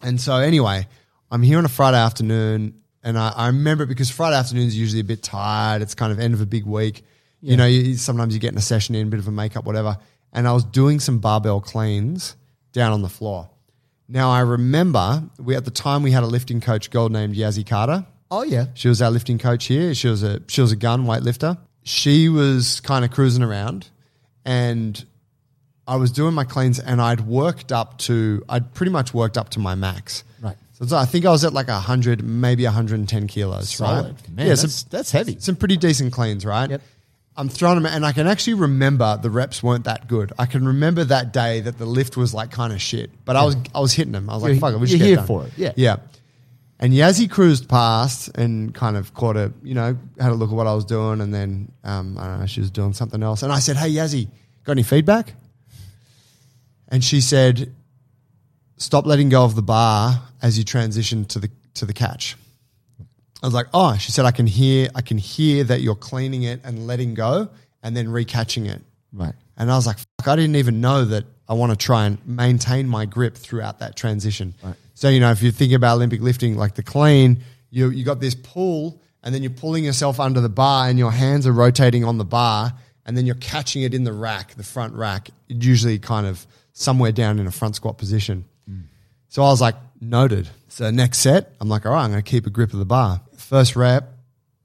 And 0.00 0.20
so 0.20 0.36
anyway, 0.36 0.86
I'm 1.30 1.42
here 1.42 1.58
on 1.58 1.64
a 1.64 1.68
Friday 1.68 1.98
afternoon, 1.98 2.80
and 3.02 3.18
I, 3.18 3.32
I 3.36 3.46
remember 3.48 3.84
it 3.84 3.88
because 3.88 4.10
Friday 4.10 4.36
afternoons 4.36 4.74
are 4.74 4.78
usually 4.78 5.00
a 5.00 5.04
bit 5.04 5.22
tired. 5.22 5.82
It's 5.82 5.94
kind 5.94 6.12
of 6.12 6.20
end 6.20 6.32
of 6.32 6.40
a 6.40 6.46
big 6.46 6.64
week. 6.64 7.04
You 7.42 7.56
know, 7.56 7.66
you, 7.66 7.96
sometimes 7.96 8.34
you're 8.34 8.40
getting 8.40 8.58
a 8.58 8.62
session 8.62 8.94
in, 8.94 9.08
a 9.08 9.10
bit 9.10 9.18
of 9.18 9.26
a 9.26 9.32
makeup, 9.32 9.64
whatever. 9.64 9.98
And 10.32 10.46
I 10.46 10.52
was 10.52 10.64
doing 10.64 11.00
some 11.00 11.18
barbell 11.18 11.60
cleans 11.60 12.36
down 12.72 12.92
on 12.92 13.02
the 13.02 13.08
floor. 13.08 13.50
Now 14.08 14.30
I 14.30 14.40
remember 14.40 15.22
we 15.38 15.56
at 15.56 15.64
the 15.64 15.70
time 15.70 16.02
we 16.02 16.10
had 16.10 16.22
a 16.22 16.26
lifting 16.26 16.60
coach 16.60 16.90
girl 16.90 17.08
named 17.08 17.34
Yazzie 17.34 17.66
Carter. 17.66 18.06
Oh 18.30 18.42
yeah. 18.42 18.66
She 18.74 18.88
was 18.88 19.02
our 19.02 19.10
lifting 19.10 19.38
coach 19.38 19.66
here. 19.66 19.94
She 19.94 20.08
was 20.08 20.22
a 20.22 20.40
she 20.48 20.60
was 20.60 20.72
a 20.72 20.76
gun 20.76 21.04
weightlifter. 21.04 21.58
She 21.82 22.28
was 22.28 22.80
kind 22.80 23.04
of 23.04 23.10
cruising 23.10 23.42
around, 23.42 23.88
and 24.44 25.04
I 25.86 25.96
was 25.96 26.12
doing 26.12 26.34
my 26.34 26.44
cleans, 26.44 26.78
and 26.78 27.00
I'd 27.00 27.22
worked 27.22 27.72
up 27.72 27.98
to 27.98 28.44
I'd 28.48 28.72
pretty 28.74 28.92
much 28.92 29.12
worked 29.14 29.36
up 29.38 29.48
to 29.50 29.58
my 29.60 29.74
max. 29.74 30.22
Right. 30.40 30.56
So 30.82 30.96
I 30.96 31.04
think 31.06 31.26
I 31.26 31.30
was 31.30 31.44
at 31.44 31.52
like 31.52 31.68
hundred, 31.68 32.22
maybe 32.22 32.64
hundred 32.64 32.98
and 33.00 33.08
ten 33.08 33.26
kilos. 33.26 33.70
Solid. 33.70 34.04
right? 34.14 34.28
Man, 34.30 34.46
yeah, 34.46 34.54
that's- 34.54 34.74
some, 34.74 34.88
that's 34.90 35.10
heavy. 35.10 35.36
Some 35.40 35.56
pretty 35.56 35.76
decent 35.76 36.12
cleans, 36.12 36.44
right? 36.46 36.70
Yep. 36.70 36.82
I'm 37.36 37.48
throwing 37.48 37.76
them, 37.76 37.86
and 37.86 38.04
I 38.04 38.12
can 38.12 38.26
actually 38.26 38.54
remember 38.54 39.18
the 39.20 39.30
reps 39.30 39.62
weren't 39.62 39.84
that 39.84 40.08
good. 40.08 40.32
I 40.38 40.46
can 40.46 40.66
remember 40.66 41.04
that 41.04 41.32
day 41.32 41.60
that 41.60 41.78
the 41.78 41.86
lift 41.86 42.16
was 42.16 42.34
like 42.34 42.50
kind 42.50 42.72
of 42.72 42.80
shit, 42.82 43.10
but 43.24 43.36
I 43.36 43.44
was 43.44 43.56
I 43.74 43.80
was 43.80 43.92
hitting 43.92 44.12
them. 44.12 44.28
I 44.28 44.34
was 44.34 44.42
like, 44.42 44.50
You're- 44.50 44.60
"Fuck 44.60 44.74
it, 44.74 44.76
we 44.76 44.80
you're 44.80 44.86
should 44.88 44.98
get 44.98 45.06
here 45.06 45.16
done. 45.16 45.26
for 45.26 45.46
it, 45.46 45.52
yeah. 45.56 45.72
yeah." 45.76 45.96
And 46.82 46.94
Yazzie 46.94 47.30
cruised 47.30 47.68
past 47.68 48.36
and 48.38 48.74
kind 48.74 48.96
of 48.96 49.12
caught 49.12 49.36
a, 49.36 49.52
you 49.62 49.74
know, 49.74 49.98
had 50.18 50.32
a 50.32 50.34
look 50.34 50.50
at 50.50 50.56
what 50.56 50.66
I 50.66 50.74
was 50.74 50.86
doing, 50.86 51.20
and 51.20 51.32
then 51.32 51.70
um, 51.84 52.16
I 52.18 52.26
don't 52.26 52.40
know, 52.40 52.46
she 52.46 52.60
was 52.60 52.70
doing 52.70 52.94
something 52.94 53.22
else, 53.22 53.42
and 53.42 53.52
I 53.52 53.58
said, 53.58 53.76
"Hey, 53.76 53.90
Yazzie, 53.90 54.28
got 54.64 54.72
any 54.72 54.82
feedback?" 54.82 55.34
And 56.88 57.04
she 57.04 57.20
said, 57.20 57.70
"Stop 58.78 59.04
letting 59.04 59.28
go 59.28 59.44
of 59.44 59.54
the 59.54 59.62
bar 59.62 60.22
as 60.40 60.56
you 60.56 60.64
transition 60.64 61.26
to 61.26 61.38
the 61.38 61.50
to 61.74 61.84
the 61.84 61.92
catch." 61.92 62.36
I 63.42 63.46
was 63.46 63.54
like, 63.54 63.66
"Oh," 63.74 63.94
she 63.98 64.10
said, 64.10 64.24
"I 64.24 64.30
can 64.30 64.46
hear, 64.46 64.88
I 64.94 65.02
can 65.02 65.18
hear 65.18 65.64
that 65.64 65.82
you're 65.82 65.94
cleaning 65.94 66.44
it 66.44 66.60
and 66.64 66.86
letting 66.86 67.12
go, 67.12 67.50
and 67.82 67.94
then 67.94 68.06
recatching 68.06 68.66
it." 68.66 68.82
Right. 69.12 69.34
And 69.56 69.70
I 69.70 69.76
was 69.76 69.86
like, 69.86 69.98
fuck, 69.98 70.28
I 70.28 70.36
didn't 70.36 70.56
even 70.56 70.80
know 70.80 71.04
that 71.04 71.24
I 71.46 71.52
want 71.52 71.70
to 71.70 71.76
try 71.76 72.06
and 72.06 72.18
maintain 72.26 72.88
my 72.88 73.04
grip 73.04 73.36
throughout 73.36 73.80
that 73.80 73.94
transition. 73.94 74.54
So, 75.00 75.08
you 75.08 75.18
know, 75.18 75.30
if 75.30 75.42
you 75.42 75.50
think 75.50 75.72
about 75.72 75.94
Olympic 75.94 76.20
lifting, 76.20 76.58
like 76.58 76.74
the 76.74 76.82
clean, 76.82 77.42
you, 77.70 77.88
you 77.88 78.04
got 78.04 78.20
this 78.20 78.34
pull 78.34 79.00
and 79.22 79.34
then 79.34 79.42
you're 79.42 79.50
pulling 79.50 79.82
yourself 79.82 80.20
under 80.20 80.42
the 80.42 80.50
bar 80.50 80.90
and 80.90 80.98
your 80.98 81.10
hands 81.10 81.46
are 81.46 81.54
rotating 81.54 82.04
on 82.04 82.18
the 82.18 82.24
bar 82.26 82.74
and 83.06 83.16
then 83.16 83.24
you're 83.24 83.34
catching 83.36 83.80
it 83.80 83.94
in 83.94 84.04
the 84.04 84.12
rack, 84.12 84.56
the 84.56 84.62
front 84.62 84.92
rack, 84.92 85.30
usually 85.48 85.98
kind 85.98 86.26
of 86.26 86.46
somewhere 86.74 87.12
down 87.12 87.38
in 87.38 87.46
a 87.46 87.50
front 87.50 87.76
squat 87.76 87.96
position. 87.96 88.44
Hmm. 88.66 88.80
So 89.30 89.42
I 89.42 89.46
was 89.46 89.62
like, 89.62 89.76
noted. 90.02 90.50
So 90.68 90.90
next 90.90 91.20
set, 91.20 91.54
I'm 91.62 91.70
like, 91.70 91.86
all 91.86 91.92
right, 91.92 92.04
I'm 92.04 92.10
going 92.10 92.22
to 92.22 92.30
keep 92.30 92.46
a 92.46 92.50
grip 92.50 92.74
of 92.74 92.78
the 92.78 92.84
bar. 92.84 93.22
First 93.38 93.76
rep, 93.76 94.12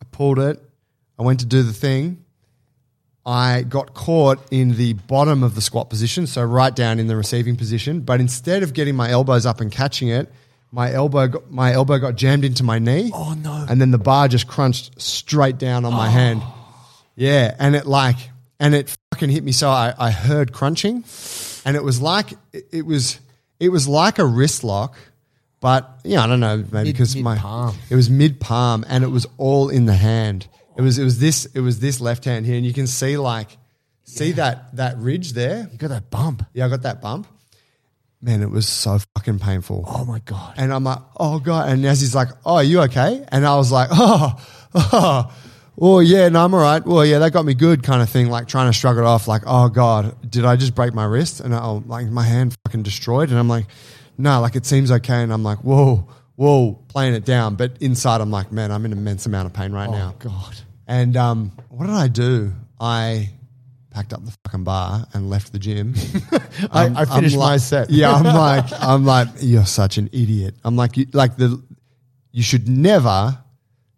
I 0.01 0.05
pulled 0.11 0.39
it. 0.39 0.61
I 1.17 1.23
went 1.23 1.39
to 1.39 1.45
do 1.45 1.63
the 1.63 1.71
thing. 1.71 2.24
I 3.25 3.63
got 3.63 3.93
caught 3.93 4.39
in 4.51 4.75
the 4.77 4.93
bottom 4.93 5.41
of 5.41 5.55
the 5.55 5.61
squat 5.61 5.89
position, 5.89 6.27
so 6.27 6.43
right 6.43 6.75
down 6.75 6.99
in 6.99 7.07
the 7.07 7.15
receiving 7.15 7.55
position. 7.55 8.01
But 8.01 8.19
instead 8.19 8.61
of 8.61 8.73
getting 8.73 8.95
my 8.95 9.09
elbows 9.09 9.45
up 9.45 9.61
and 9.61 9.71
catching 9.71 10.09
it, 10.09 10.31
my 10.71 10.91
elbow 10.91 11.27
got, 11.27 11.51
my 11.51 11.73
elbow 11.73 11.97
got 11.97 12.15
jammed 12.15 12.45
into 12.45 12.63
my 12.63 12.79
knee. 12.79 13.11
Oh 13.13 13.33
no! 13.33 13.65
And 13.67 13.81
then 13.81 13.91
the 13.91 13.97
bar 13.97 14.27
just 14.27 14.47
crunched 14.47 15.01
straight 15.01 15.57
down 15.57 15.85
on 15.85 15.93
my 15.93 16.07
oh. 16.07 16.11
hand. 16.11 16.43
Yeah, 17.15 17.55
and 17.57 17.75
it 17.75 17.85
like 17.85 18.17
and 18.59 18.75
it 18.75 18.95
fucking 19.11 19.29
hit 19.29 19.43
me. 19.43 19.51
So 19.51 19.69
I, 19.69 19.93
I 19.97 20.11
heard 20.11 20.53
crunching, 20.53 21.03
and 21.65 21.75
it 21.75 21.83
was 21.83 22.01
like 22.01 22.33
it, 22.53 22.85
was 22.85 23.19
it 23.59 23.69
was 23.69 23.87
like 23.87 24.19
a 24.19 24.25
wrist 24.25 24.63
lock, 24.63 24.97
but 25.61 25.99
yeah, 26.03 26.23
I 26.23 26.27
don't 26.27 26.41
know, 26.41 26.63
maybe 26.71 26.91
because 26.91 27.15
my 27.15 27.35
mid-palm. 27.35 27.75
it 27.89 27.95
was 27.95 28.09
mid 28.09 28.39
palm, 28.39 28.85
and 28.87 29.03
it 29.03 29.09
was 29.09 29.25
all 29.37 29.69
in 29.69 29.85
the 29.85 29.95
hand. 29.95 30.47
It 30.77 30.81
was 30.81 30.97
it 30.97 31.03
was 31.03 31.19
this 31.19 31.45
it 31.45 31.61
was 31.61 31.79
this 31.79 32.01
left 32.01 32.25
hand 32.25 32.45
here, 32.45 32.55
and 32.55 32.65
you 32.65 32.73
can 32.73 32.87
see 32.87 33.17
like 33.17 33.57
See 34.05 34.33
that 34.33 34.75
that 34.75 34.97
ridge 34.99 35.33
there? 35.33 35.67
You 35.71 35.77
got 35.77 35.89
that 35.89 36.11
bump. 36.11 36.45
Yeah, 36.53 36.65
I 36.65 36.69
got 36.69 36.83
that 36.83 37.01
bump. 37.01 37.27
Man, 38.21 38.41
it 38.41 38.49
was 38.49 38.67
so 38.67 38.99
fucking 39.15 39.39
painful. 39.39 39.83
Oh 39.87 40.05
my 40.05 40.19
god. 40.19 40.53
And 40.57 40.71
I'm 40.71 40.83
like, 40.83 40.99
oh 41.17 41.39
god. 41.39 41.69
And 41.69 41.83
Yazzie's 41.83 42.15
like, 42.15 42.29
oh, 42.45 42.55
are 42.55 42.63
you 42.63 42.81
okay? 42.81 43.25
And 43.29 43.45
I 43.45 43.55
was 43.55 43.71
like, 43.71 43.89
oh, 43.93 44.39
oh, 44.75 45.33
oh 45.79 45.99
yeah, 45.99 46.29
no, 46.29 46.45
I'm 46.45 46.53
all 46.53 46.61
right. 46.61 46.85
Well, 46.85 47.03
yeah, 47.03 47.19
that 47.19 47.33
got 47.33 47.45
me 47.45 47.55
good, 47.55 47.83
kind 47.83 48.01
of 48.01 48.09
thing. 48.09 48.29
Like 48.29 48.47
trying 48.47 48.69
to 48.69 48.73
shrug 48.73 48.97
it 48.97 49.03
off, 49.03 49.27
like, 49.27 49.41
oh 49.47 49.69
god, 49.69 50.29
did 50.29 50.45
I 50.45 50.55
just 50.55 50.75
break 50.75 50.93
my 50.93 51.05
wrist? 51.05 51.39
And 51.39 51.53
oh, 51.53 51.83
like 51.87 52.07
my 52.07 52.23
hand 52.23 52.55
fucking 52.65 52.83
destroyed. 52.83 53.29
And 53.29 53.39
I'm 53.39 53.49
like, 53.49 53.65
no, 54.19 54.39
like 54.39 54.55
it 54.55 54.67
seems 54.67 54.91
okay. 54.91 55.23
And 55.23 55.33
I'm 55.33 55.43
like, 55.43 55.59
whoa, 55.59 56.07
whoa, 56.35 56.73
playing 56.89 57.15
it 57.15 57.25
down. 57.25 57.55
But 57.55 57.77
inside, 57.81 58.21
I'm 58.21 58.31
like, 58.31 58.51
man, 58.51 58.71
I'm 58.71 58.85
in 58.85 58.91
immense 58.91 59.25
amount 59.25 59.47
of 59.47 59.53
pain 59.53 59.71
right 59.71 59.89
oh 59.89 59.91
now. 59.91 60.15
Oh 60.15 60.29
god. 60.29 60.61
And 60.87 61.17
um, 61.17 61.51
what 61.69 61.87
did 61.87 61.95
I 61.95 62.07
do? 62.07 62.53
I 62.79 63.29
packed 63.91 64.13
up 64.13 64.23
the 64.25 64.31
fucking 64.43 64.63
bar 64.65 65.05
and 65.13 65.29
left 65.29 65.51
the 65.53 65.59
gym. 65.59 65.95
I- 66.71 66.83
I'm- 66.85 66.95
finished 67.07 67.35
I'm 67.35 67.39
my 67.39 67.45
like- 67.53 67.59
set. 67.61 67.89
Yeah, 67.89 68.11
I'm 68.13 68.23
like, 68.23 68.65
I'm 68.81 69.05
like, 69.05 69.29
you're 69.39 69.65
such 69.65 69.97
an 69.97 70.09
idiot. 70.11 70.55
I'm 70.63 70.75
like, 70.75 70.97
you, 70.97 71.07
like 71.13 71.37
the, 71.37 71.61
you 72.31 72.43
should 72.43 72.67
never 72.67 73.37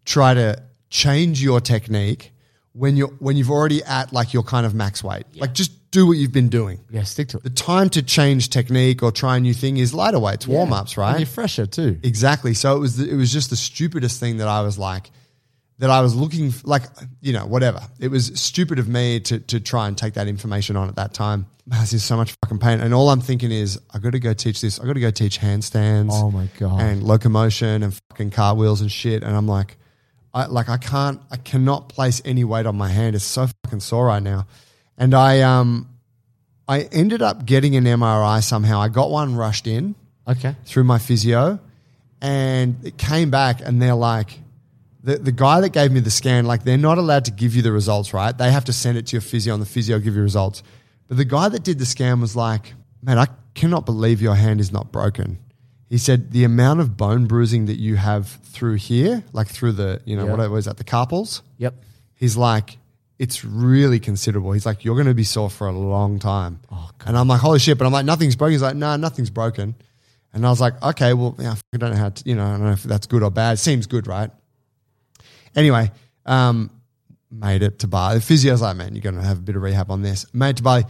try 0.05 0.33
to 0.33 0.61
change 0.89 1.41
your 1.43 1.59
technique 1.59 2.31
when 2.73 2.95
you're 2.95 3.07
when 3.19 3.35
you've 3.35 3.49
already 3.51 3.83
at 3.83 4.13
like 4.13 4.33
your 4.33 4.43
kind 4.43 4.65
of 4.65 4.73
max 4.75 5.03
weight. 5.03 5.25
Like, 5.35 5.53
just 5.53 5.71
do 5.89 6.05
what 6.05 6.17
you've 6.17 6.31
been 6.31 6.49
doing. 6.49 6.79
Yeah, 6.91 7.03
stick 7.03 7.29
to 7.29 7.37
it. 7.37 7.43
The 7.43 7.49
time 7.49 7.89
to 7.91 8.03
change 8.03 8.49
technique 8.49 9.01
or 9.01 9.11
try 9.11 9.37
a 9.37 9.39
new 9.39 9.53
thing 9.53 9.77
is 9.77 9.93
lighter 9.93 10.19
weights, 10.19 10.45
warm 10.47 10.71
ups, 10.71 10.95
right? 10.95 11.11
And 11.11 11.19
you're 11.21 11.25
fresher 11.27 11.65
too. 11.65 11.99
Exactly. 12.03 12.53
So 12.53 12.75
it 12.75 12.79
was 12.79 12.97
the, 12.97 13.09
it 13.09 13.15
was 13.15 13.33
just 13.33 13.49
the 13.49 13.55
stupidest 13.55 14.19
thing 14.19 14.37
that 14.37 14.47
I 14.47 14.61
was 14.61 14.77
like 14.77 15.09
that 15.79 15.89
I 15.89 16.01
was 16.01 16.15
looking 16.15 16.47
f- 16.47 16.63
like 16.65 16.83
you 17.21 17.33
know 17.33 17.45
whatever. 17.45 17.81
It 17.99 18.09
was 18.09 18.27
stupid 18.39 18.79
of 18.79 18.87
me 18.87 19.19
to 19.21 19.39
to 19.39 19.59
try 19.59 19.87
and 19.87 19.97
take 19.97 20.13
that 20.15 20.27
information 20.27 20.75
on 20.75 20.87
at 20.89 20.95
that 20.95 21.13
time. 21.13 21.45
This 21.67 21.91
is 21.93 22.03
so 22.03 22.15
much 22.15 22.33
fucking 22.43 22.59
pain, 22.59 22.79
and 22.79 22.93
all 22.93 23.09
I'm 23.09 23.19
thinking 23.21 23.51
is 23.51 23.79
I 23.93 23.99
got 23.99 24.11
to 24.13 24.19
go 24.19 24.33
teach 24.33 24.61
this. 24.61 24.79
I 24.79 24.85
got 24.85 24.93
to 24.93 24.99
go 25.01 25.11
teach 25.11 25.39
handstands. 25.39 26.09
Oh 26.11 26.31
my 26.31 26.47
God. 26.57 26.79
And 26.81 27.03
locomotion 27.03 27.83
and 27.83 27.99
fucking 28.09 28.31
cartwheels 28.31 28.79
and 28.81 28.89
shit. 28.91 29.21
And 29.21 29.35
I'm 29.35 29.47
like, 29.47 29.75
I 30.33 30.45
like 30.45 30.69
I 30.69 30.77
can't 30.77 31.19
I 31.29 31.35
cannot 31.37 31.89
place 31.89 32.21
any 32.23 32.43
weight 32.45 32.65
on 32.65 32.77
my 32.77 32.87
hand. 32.87 33.15
It's 33.15 33.25
so 33.25 33.47
fucking 33.65 33.81
sore 33.81 34.05
right 34.05 34.23
now. 34.23 34.47
And 34.97 35.13
I 35.13 35.41
um 35.41 35.89
I 36.69 36.81
ended 36.91 37.21
up 37.21 37.45
getting 37.45 37.75
an 37.75 37.83
MRI 37.83 38.41
somehow. 38.43 38.79
I 38.79 38.87
got 38.87 39.09
one 39.11 39.35
rushed 39.35 39.67
in 39.67 39.95
Okay. 40.27 40.55
through 40.65 40.83
my 40.85 40.99
physio 40.99 41.59
and 42.21 42.77
it 42.83 42.97
came 42.97 43.29
back 43.29 43.61
and 43.63 43.81
they're 43.81 43.93
like 43.95 44.39
the, 45.07 45.17
the 45.17 45.31
guy 45.31 45.61
that 45.61 45.69
gave 45.69 45.91
me 45.91 45.99
the 45.99 46.11
scan 46.11 46.45
like 46.45 46.63
they're 46.63 46.77
not 46.77 46.97
allowed 46.97 47.25
to 47.25 47.31
give 47.31 47.55
you 47.55 47.61
the 47.61 47.71
results 47.71 48.13
right 48.13 48.37
they 48.37 48.51
have 48.51 48.65
to 48.65 48.73
send 48.73 48.97
it 48.97 49.07
to 49.07 49.15
your 49.15 49.21
physio 49.21 49.53
and 49.53 49.61
the 49.61 49.65
physio 49.75 49.99
give 49.99 50.15
you 50.15 50.21
results 50.21 50.63
but 51.07 51.17
the 51.17 51.25
guy 51.25 51.47
that 51.49 51.63
did 51.63 51.79
the 51.79 51.85
scan 51.85 52.19
was 52.21 52.35
like 52.35 52.73
man 53.01 53.17
i 53.17 53.27
cannot 53.53 53.85
believe 53.85 54.21
your 54.21 54.35
hand 54.35 54.59
is 54.59 54.71
not 54.71 54.91
broken 54.91 55.37
he 55.89 55.97
said 55.97 56.31
the 56.31 56.43
amount 56.43 56.79
of 56.81 56.97
bone 56.97 57.25
bruising 57.25 57.65
that 57.67 57.77
you 57.79 57.95
have 57.95 58.27
through 58.43 58.75
here 58.75 59.23
like 59.33 59.47
through 59.47 59.71
the 59.71 60.01
you 60.05 60.15
know 60.17 60.25
Yeah. 60.25 60.35
what 60.35 60.51
was 60.51 60.65
that 60.65 60.77
the 60.77 60.83
carpals 60.83 61.41
Yep. 61.57 61.73
he's 62.15 62.35
like, 62.37 62.77
it's 63.19 63.43
really 63.43 63.99
considerable. 63.99 64.51
He's 64.51 64.65
like, 64.67 64.85
you're 64.85 64.93
going 64.93 65.07
to 65.07 65.15
be 65.15 65.23
sore 65.23 65.49
for 65.49 65.65
a 65.65 65.71
long 65.71 66.19
time. 66.19 66.59
Oh, 66.71 66.91
and 67.03 67.17
I'm 67.17 67.27
like, 67.27 67.41
holy 67.41 67.57
shit. 67.57 67.75
But 67.79 67.85
I'm 67.87 67.91
like, 67.91 68.05
nothing's 68.05 68.35
broken. 68.35 68.51
He's 68.51 68.61
like, 68.61 68.75
no, 68.75 68.95
nothing's 68.95 69.31
broken. 69.31 69.73
And 70.33 70.45
I 70.45 70.51
was 70.51 70.61
like, 70.61 70.79
okay, 70.83 71.13
well, 71.15 71.35
yeah, 71.39 71.55
I 71.73 71.77
don't 71.77 71.93
know 71.93 71.97
how 71.97 72.09
to, 72.09 72.29
you 72.29 72.35
know, 72.35 72.45
I 72.45 72.51
don't 72.51 72.61
know 72.65 72.71
if 72.73 72.83
that's 72.83 73.07
good 73.07 73.23
or 73.23 73.31
bad. 73.31 73.53
It 73.53 73.57
seems 73.57 73.87
good, 73.87 74.05
right? 74.05 74.29
Anyway, 75.55 75.91
um, 76.25 76.69
made 77.31 77.63
it 77.63 77.79
to 77.79 77.87
Bali. 77.87 78.15
The 78.15 78.21
physio's 78.21 78.61
like, 78.61 78.75
man, 78.75 78.93
you're 78.93 79.01
going 79.01 79.15
to 79.15 79.21
have 79.21 79.37
a 79.37 79.41
bit 79.41 79.55
of 79.55 79.61
rehab 79.61 79.91
on 79.91 80.01
this. 80.01 80.25
Made 80.33 80.51
it 80.51 80.57
to 80.57 80.63
Bali. 80.63 80.83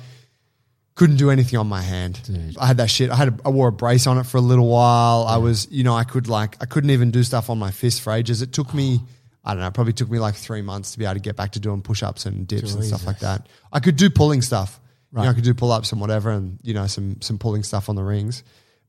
Couldn't 0.95 1.17
do 1.17 1.29
anything 1.29 1.59
on 1.59 1.67
my 1.67 1.81
hand. 1.81 2.19
I 2.59 2.65
had 2.65 2.77
that 2.77 2.89
shit. 2.89 3.11
I 3.11 3.15
had 3.15 3.27
a, 3.27 3.37
I 3.45 3.49
wore 3.49 3.67
a 3.67 3.71
brace 3.71 4.07
on 4.07 4.17
it 4.17 4.25
for 4.25 4.37
a 4.37 4.41
little 4.41 4.67
while. 4.67 5.25
I 5.27 5.37
was, 5.37 5.67
you 5.69 5.83
know, 5.83 5.95
I 5.95 6.03
could 6.03 6.27
like 6.27 6.57
I 6.59 6.65
couldn't 6.65 6.89
even 6.89 7.11
do 7.11 7.21
stuff 7.21 7.51
on 7.51 7.59
my 7.59 7.69
fist 7.69 8.01
for 8.01 8.13
ages. 8.13 8.41
It 8.41 8.51
took 8.51 8.73
me, 8.73 9.01
I 9.45 9.53
don't 9.53 9.61
know, 9.61 9.69
probably 9.69 9.93
took 9.93 10.09
me 10.09 10.17
like 10.17 10.33
three 10.33 10.63
months 10.63 10.93
to 10.93 10.99
be 10.99 11.05
able 11.05 11.13
to 11.13 11.19
get 11.19 11.35
back 11.35 11.51
to 11.51 11.59
doing 11.59 11.83
push 11.83 12.01
ups 12.01 12.25
and 12.25 12.47
dips 12.47 12.73
and 12.73 12.83
stuff 12.83 13.05
like 13.05 13.19
that. 13.19 13.47
I 13.71 13.79
could 13.79 13.95
do 13.95 14.09
pulling 14.09 14.41
stuff. 14.41 14.79
You 15.13 15.21
know, 15.23 15.29
I 15.29 15.33
could 15.33 15.43
do 15.43 15.53
pull 15.53 15.71
ups 15.71 15.91
and 15.91 16.01
whatever, 16.01 16.31
and 16.31 16.59
you 16.63 16.73
know, 16.73 16.87
some 16.87 17.21
some 17.21 17.37
pulling 17.37 17.61
stuff 17.61 17.89
on 17.89 17.95
the 17.95 18.03
rings. 18.03 18.43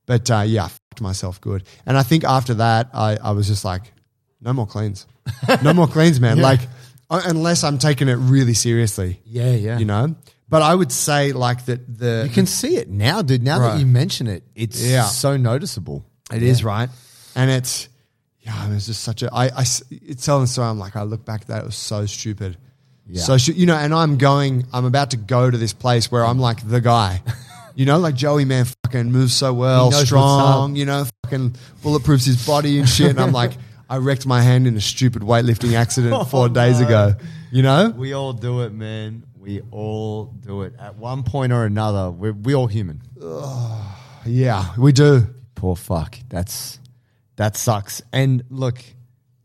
But 0.06 0.30
uh, 0.30 0.44
yeah, 0.46 0.64
I 0.64 0.68
fucked 0.68 1.02
myself 1.02 1.40
good. 1.40 1.64
And 1.84 1.96
I 1.98 2.02
think 2.02 2.24
after 2.24 2.54
that, 2.54 2.88
I, 2.94 3.18
I 3.22 3.32
was 3.32 3.46
just 3.46 3.64
like, 3.64 3.92
no 4.40 4.54
more 4.54 4.66
cleans, 4.66 5.06
no 5.62 5.72
more 5.74 5.86
cleans, 5.86 6.20
man. 6.20 6.38
Like 6.38 6.60
uh, 7.10 7.22
unless 7.24 7.64
I'm 7.64 7.78
taking 7.78 8.08
it 8.08 8.14
really 8.14 8.54
seriously. 8.54 9.20
Yeah, 9.24 9.52
yeah. 9.52 9.78
You 9.78 9.84
know. 9.84 10.14
But 10.48 10.62
I 10.62 10.74
would 10.74 10.90
say 10.92 11.32
like 11.32 11.66
that 11.66 11.98
the 11.98 12.24
You 12.26 12.32
can 12.32 12.46
see 12.46 12.76
it 12.76 12.88
now, 12.88 13.20
dude. 13.22 13.42
Now 13.42 13.60
Right. 13.60 13.72
that 13.74 13.80
you 13.80 13.86
mention 13.86 14.26
it, 14.26 14.42
it's 14.54 14.80
Yeah. 14.82 15.04
so 15.04 15.36
noticeable. 15.36 16.04
It 16.32 16.42
is 16.42 16.62
right, 16.64 16.88
and 17.34 17.50
it's 17.50 17.88
yeah, 18.40 18.66
it 18.66 18.72
was 18.72 18.86
just 18.86 19.02
such 19.02 19.22
a. 19.22 19.32
I, 19.32 19.46
I 19.46 19.60
it's 19.90 20.24
telling 20.24 20.42
the 20.44 20.46
story. 20.48 20.68
I'm 20.68 20.78
like, 20.78 20.96
I 20.96 21.02
look 21.02 21.24
back 21.24 21.42
at 21.42 21.46
that, 21.48 21.62
it 21.62 21.66
was 21.66 21.76
so 21.76 22.06
stupid. 22.06 22.56
Yeah. 23.06 23.22
So 23.22 23.34
you 23.52 23.66
know, 23.66 23.74
and 23.76 23.94
I'm 23.94 24.16
going. 24.18 24.66
I'm 24.72 24.84
about 24.84 25.10
to 25.10 25.16
go 25.16 25.50
to 25.50 25.56
this 25.56 25.72
place 25.72 26.10
where 26.10 26.24
I'm 26.24 26.38
like 26.38 26.66
the 26.68 26.80
guy. 26.80 27.22
You 27.74 27.84
know, 27.86 27.98
like 28.00 28.16
Joey 28.16 28.44
man 28.44 28.66
fucking 28.84 29.12
moves 29.12 29.34
so 29.34 29.54
well, 29.54 29.84
He 29.84 29.90
knows 29.90 29.94
what's 30.00 30.06
strong. 30.08 30.74
You 30.74 30.84
know, 30.84 31.06
fucking 31.22 31.54
bulletproofs 31.84 32.26
his 32.26 32.44
body 32.44 32.80
and 32.80 32.88
shit. 32.88 33.10
And 33.10 33.20
I'm 33.20 33.30
like, 33.30 33.52
I 33.88 33.96
wrecked 33.98 34.26
my 34.26 34.42
hand 34.42 34.66
in 34.66 34.76
a 34.76 34.80
stupid 34.80 35.22
weightlifting 35.22 35.74
accident 35.74 36.28
four 36.30 36.46
oh, 36.46 36.48
days 36.48 36.80
ago. 36.80 37.14
You 37.50 37.62
know, 37.62 37.88
We 37.96 38.12
all 38.12 38.32
do 38.32 38.62
it, 38.62 38.72
man. 38.72 39.24
We 39.38 39.62
all 39.70 40.26
do 40.26 40.62
it 40.62 40.74
at 40.78 40.96
one 40.96 41.22
point 41.22 41.52
or 41.52 41.64
another. 41.64 42.10
We're 42.10 42.32
we 42.32 42.54
all 42.54 42.66
human. 42.66 43.02
yeah, 44.26 44.74
we 44.76 44.92
do. 44.92 45.34
Poor 45.54 45.74
fuck. 45.74 46.18
That's 46.28 46.78
that 47.36 47.56
sucks. 47.56 48.02
And 48.12 48.44
look, 48.50 48.84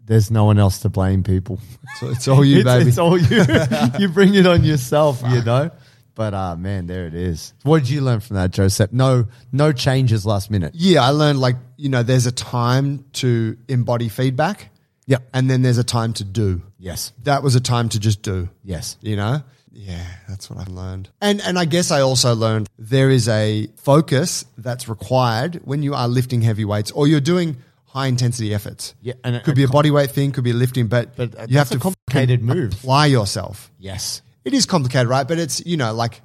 there's 0.03 0.29
no 0.29 0.45
one 0.45 0.59
else 0.59 0.79
to 0.79 0.89
blame, 0.89 1.23
people. 1.23 1.59
So 1.99 2.09
it's 2.09 2.27
all 2.27 2.43
you, 2.43 2.57
it's, 2.59 2.65
baby. 2.65 2.89
It's 2.89 2.97
all 2.97 3.17
you. 3.17 3.45
you 3.99 4.09
bring 4.09 4.33
it 4.35 4.45
on 4.45 4.63
yourself, 4.63 5.21
you 5.29 5.41
know. 5.41 5.71
But 6.15 6.33
uh 6.33 6.55
man, 6.55 6.87
there 6.87 7.07
it 7.07 7.15
is. 7.15 7.53
What 7.63 7.79
did 7.79 7.89
you 7.89 8.01
learn 8.01 8.19
from 8.19 8.35
that, 8.35 8.51
Joseph? 8.51 8.91
No, 8.93 9.25
no 9.51 9.71
changes 9.71 10.25
last 10.25 10.51
minute. 10.51 10.73
Yeah, 10.75 11.03
I 11.03 11.09
learned 11.09 11.39
like, 11.39 11.55
you 11.77 11.89
know, 11.89 12.03
there's 12.03 12.25
a 12.25 12.31
time 12.31 13.05
to 13.13 13.57
embody 13.67 14.09
feedback. 14.09 14.69
Yep. 15.05 15.27
And 15.33 15.49
then 15.49 15.63
there's 15.63 15.77
a 15.79 15.83
time 15.83 16.13
to 16.13 16.23
do. 16.23 16.61
Yes. 16.79 17.11
That 17.23 17.43
was 17.43 17.55
a 17.55 17.59
time 17.59 17.89
to 17.89 17.99
just 17.99 18.21
do. 18.21 18.49
Yes. 18.63 18.97
You 19.01 19.15
know? 19.17 19.43
Yeah, 19.75 20.05
that's 20.29 20.49
what 20.49 20.59
I've 20.59 20.67
learned. 20.67 21.09
And 21.19 21.41
and 21.41 21.57
I 21.57 21.65
guess 21.65 21.89
I 21.89 22.01
also 22.01 22.35
learned 22.35 22.69
there 22.77 23.09
is 23.09 23.27
a 23.27 23.67
focus 23.75 24.45
that's 24.57 24.87
required 24.87 25.61
when 25.65 25.81
you 25.81 25.95
are 25.95 26.07
lifting 26.07 26.41
heavy 26.43 26.63
weights 26.63 26.91
or 26.91 27.07
you're 27.07 27.19
doing 27.19 27.57
high 27.85 28.05
intensity 28.07 28.53
efforts. 28.53 28.93
Yeah, 29.01 29.13
and 29.23 29.35
it 29.35 29.43
could 29.43 29.55
be 29.55 29.63
a 29.63 29.67
body 29.67 29.89
weight 29.89 30.11
thing, 30.11 30.31
could 30.31 30.43
be 30.43 30.53
lifting, 30.53 30.87
but, 30.87 31.15
But, 31.15 31.37
uh, 31.37 31.47
you 31.49 31.57
have 31.57 31.69
to 31.69 31.79
complicated 31.79 32.41
move. 32.43 32.73
Apply 32.73 33.07
yourself. 33.07 33.71
Yes. 33.79 34.21
It 34.45 34.53
is 34.53 34.65
complicated, 34.65 35.07
right? 35.07 35.27
But 35.27 35.39
it's, 35.39 35.65
you 35.65 35.77
know, 35.77 35.93
like 35.93 36.21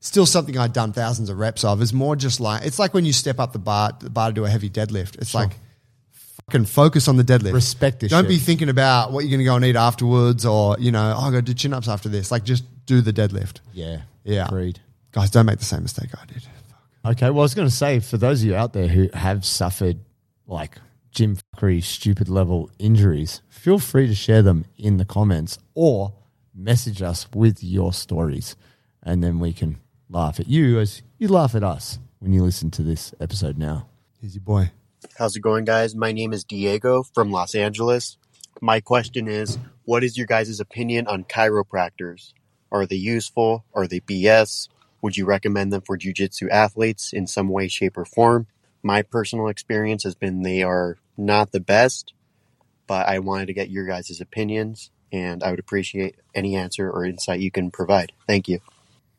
still 0.00 0.26
something 0.26 0.56
I've 0.58 0.72
done 0.72 0.92
thousands 0.92 1.30
of 1.30 1.38
reps 1.38 1.64
of. 1.64 1.80
Is 1.82 1.92
more 1.92 2.16
just 2.16 2.40
like 2.40 2.64
it's 2.64 2.78
like 2.78 2.94
when 2.94 3.04
you 3.04 3.12
step 3.12 3.38
up 3.38 3.52
the 3.52 3.58
bar 3.58 3.92
the 3.98 4.10
bar 4.10 4.28
to 4.28 4.34
do 4.34 4.44
a 4.44 4.50
heavy 4.50 4.70
deadlift. 4.70 5.18
It's 5.18 5.34
like 5.34 5.52
fucking 6.12 6.66
focus 6.66 7.08
on 7.08 7.16
the 7.16 7.24
deadlift. 7.24 7.52
Respect 7.52 8.00
this 8.00 8.10
Don't 8.10 8.24
shit. 8.24 8.28
be 8.30 8.38
thinking 8.38 8.68
about 8.68 9.12
what 9.12 9.24
you're 9.24 9.30
gonna 9.30 9.44
go 9.44 9.56
and 9.56 9.64
eat 9.64 9.76
afterwards 9.76 10.44
or, 10.44 10.76
you 10.78 10.90
know, 10.90 11.14
oh 11.16 11.20
I 11.20 11.30
gotta 11.30 11.42
do 11.42 11.54
chin 11.54 11.72
ups 11.72 11.88
after 11.88 12.08
this. 12.08 12.30
Like 12.30 12.44
just 12.44 12.64
do 12.86 13.00
the 13.00 13.12
deadlift. 13.12 13.60
Yeah. 13.72 14.02
Yeah. 14.24 14.46
Agreed. 14.46 14.80
Guys, 15.12 15.30
don't 15.30 15.46
make 15.46 15.58
the 15.58 15.64
same 15.64 15.82
mistake 15.82 16.10
I 16.20 16.24
did. 16.26 16.46
Okay, 17.04 17.30
well, 17.30 17.40
I 17.40 17.42
was 17.42 17.54
going 17.54 17.68
to 17.68 17.74
say 17.74 17.98
for 18.00 18.18
those 18.18 18.42
of 18.42 18.48
you 18.48 18.54
out 18.54 18.74
there 18.74 18.86
who 18.86 19.08
have 19.14 19.44
suffered 19.44 20.00
like 20.46 20.76
gym 21.12 21.36
Fuckery 21.56 21.82
stupid 21.82 22.28
level 22.28 22.70
injuries, 22.78 23.40
feel 23.48 23.78
free 23.78 24.06
to 24.06 24.14
share 24.14 24.42
them 24.42 24.66
in 24.76 24.98
the 24.98 25.04
comments 25.06 25.58
or 25.74 26.12
message 26.54 27.02
us 27.02 27.26
with 27.34 27.62
your 27.62 27.92
stories, 27.92 28.56
and 29.02 29.22
then 29.22 29.38
we 29.38 29.52
can 29.52 29.78
laugh 30.08 30.40
at 30.40 30.48
you 30.48 30.78
as 30.78 31.02
you 31.18 31.28
laugh 31.28 31.54
at 31.54 31.64
us 31.64 31.98
when 32.18 32.32
you 32.32 32.42
listen 32.42 32.70
to 32.72 32.82
this 32.82 33.14
episode 33.20 33.56
now. 33.56 33.86
Here's 34.20 34.34
your 34.34 34.42
boy. 34.42 34.72
How's 35.16 35.36
it 35.36 35.40
going, 35.40 35.64
guys? 35.64 35.94
My 35.94 36.12
name 36.12 36.32
is 36.32 36.44
Diego 36.44 37.02
from 37.02 37.30
Los 37.30 37.54
Angeles. 37.54 38.18
My 38.60 38.80
question 38.80 39.28
is 39.28 39.58
What 39.84 40.04
is 40.04 40.16
your 40.18 40.26
guys' 40.26 40.60
opinion 40.60 41.06
on 41.06 41.24
chiropractors? 41.24 42.32
Are 42.70 42.86
they 42.86 42.96
useful? 42.96 43.64
Are 43.74 43.86
they 43.86 44.00
BS? 44.00 44.68
Would 45.02 45.16
you 45.16 45.24
recommend 45.24 45.72
them 45.72 45.80
for 45.80 45.96
jiu-jitsu 45.96 46.50
athletes 46.50 47.12
in 47.12 47.26
some 47.26 47.48
way, 47.48 47.68
shape, 47.68 47.96
or 47.96 48.04
form? 48.04 48.46
My 48.82 49.02
personal 49.02 49.48
experience 49.48 50.04
has 50.04 50.14
been 50.14 50.42
they 50.42 50.62
are 50.62 50.96
not 51.16 51.52
the 51.52 51.60
best, 51.60 52.12
but 52.86 53.08
I 53.08 53.18
wanted 53.18 53.46
to 53.46 53.54
get 53.54 53.70
your 53.70 53.86
guys' 53.86 54.20
opinions, 54.20 54.90
and 55.12 55.42
I 55.42 55.50
would 55.50 55.58
appreciate 55.58 56.16
any 56.34 56.56
answer 56.56 56.90
or 56.90 57.04
insight 57.04 57.40
you 57.40 57.50
can 57.50 57.70
provide. 57.70 58.12
Thank 58.26 58.48
you. 58.48 58.60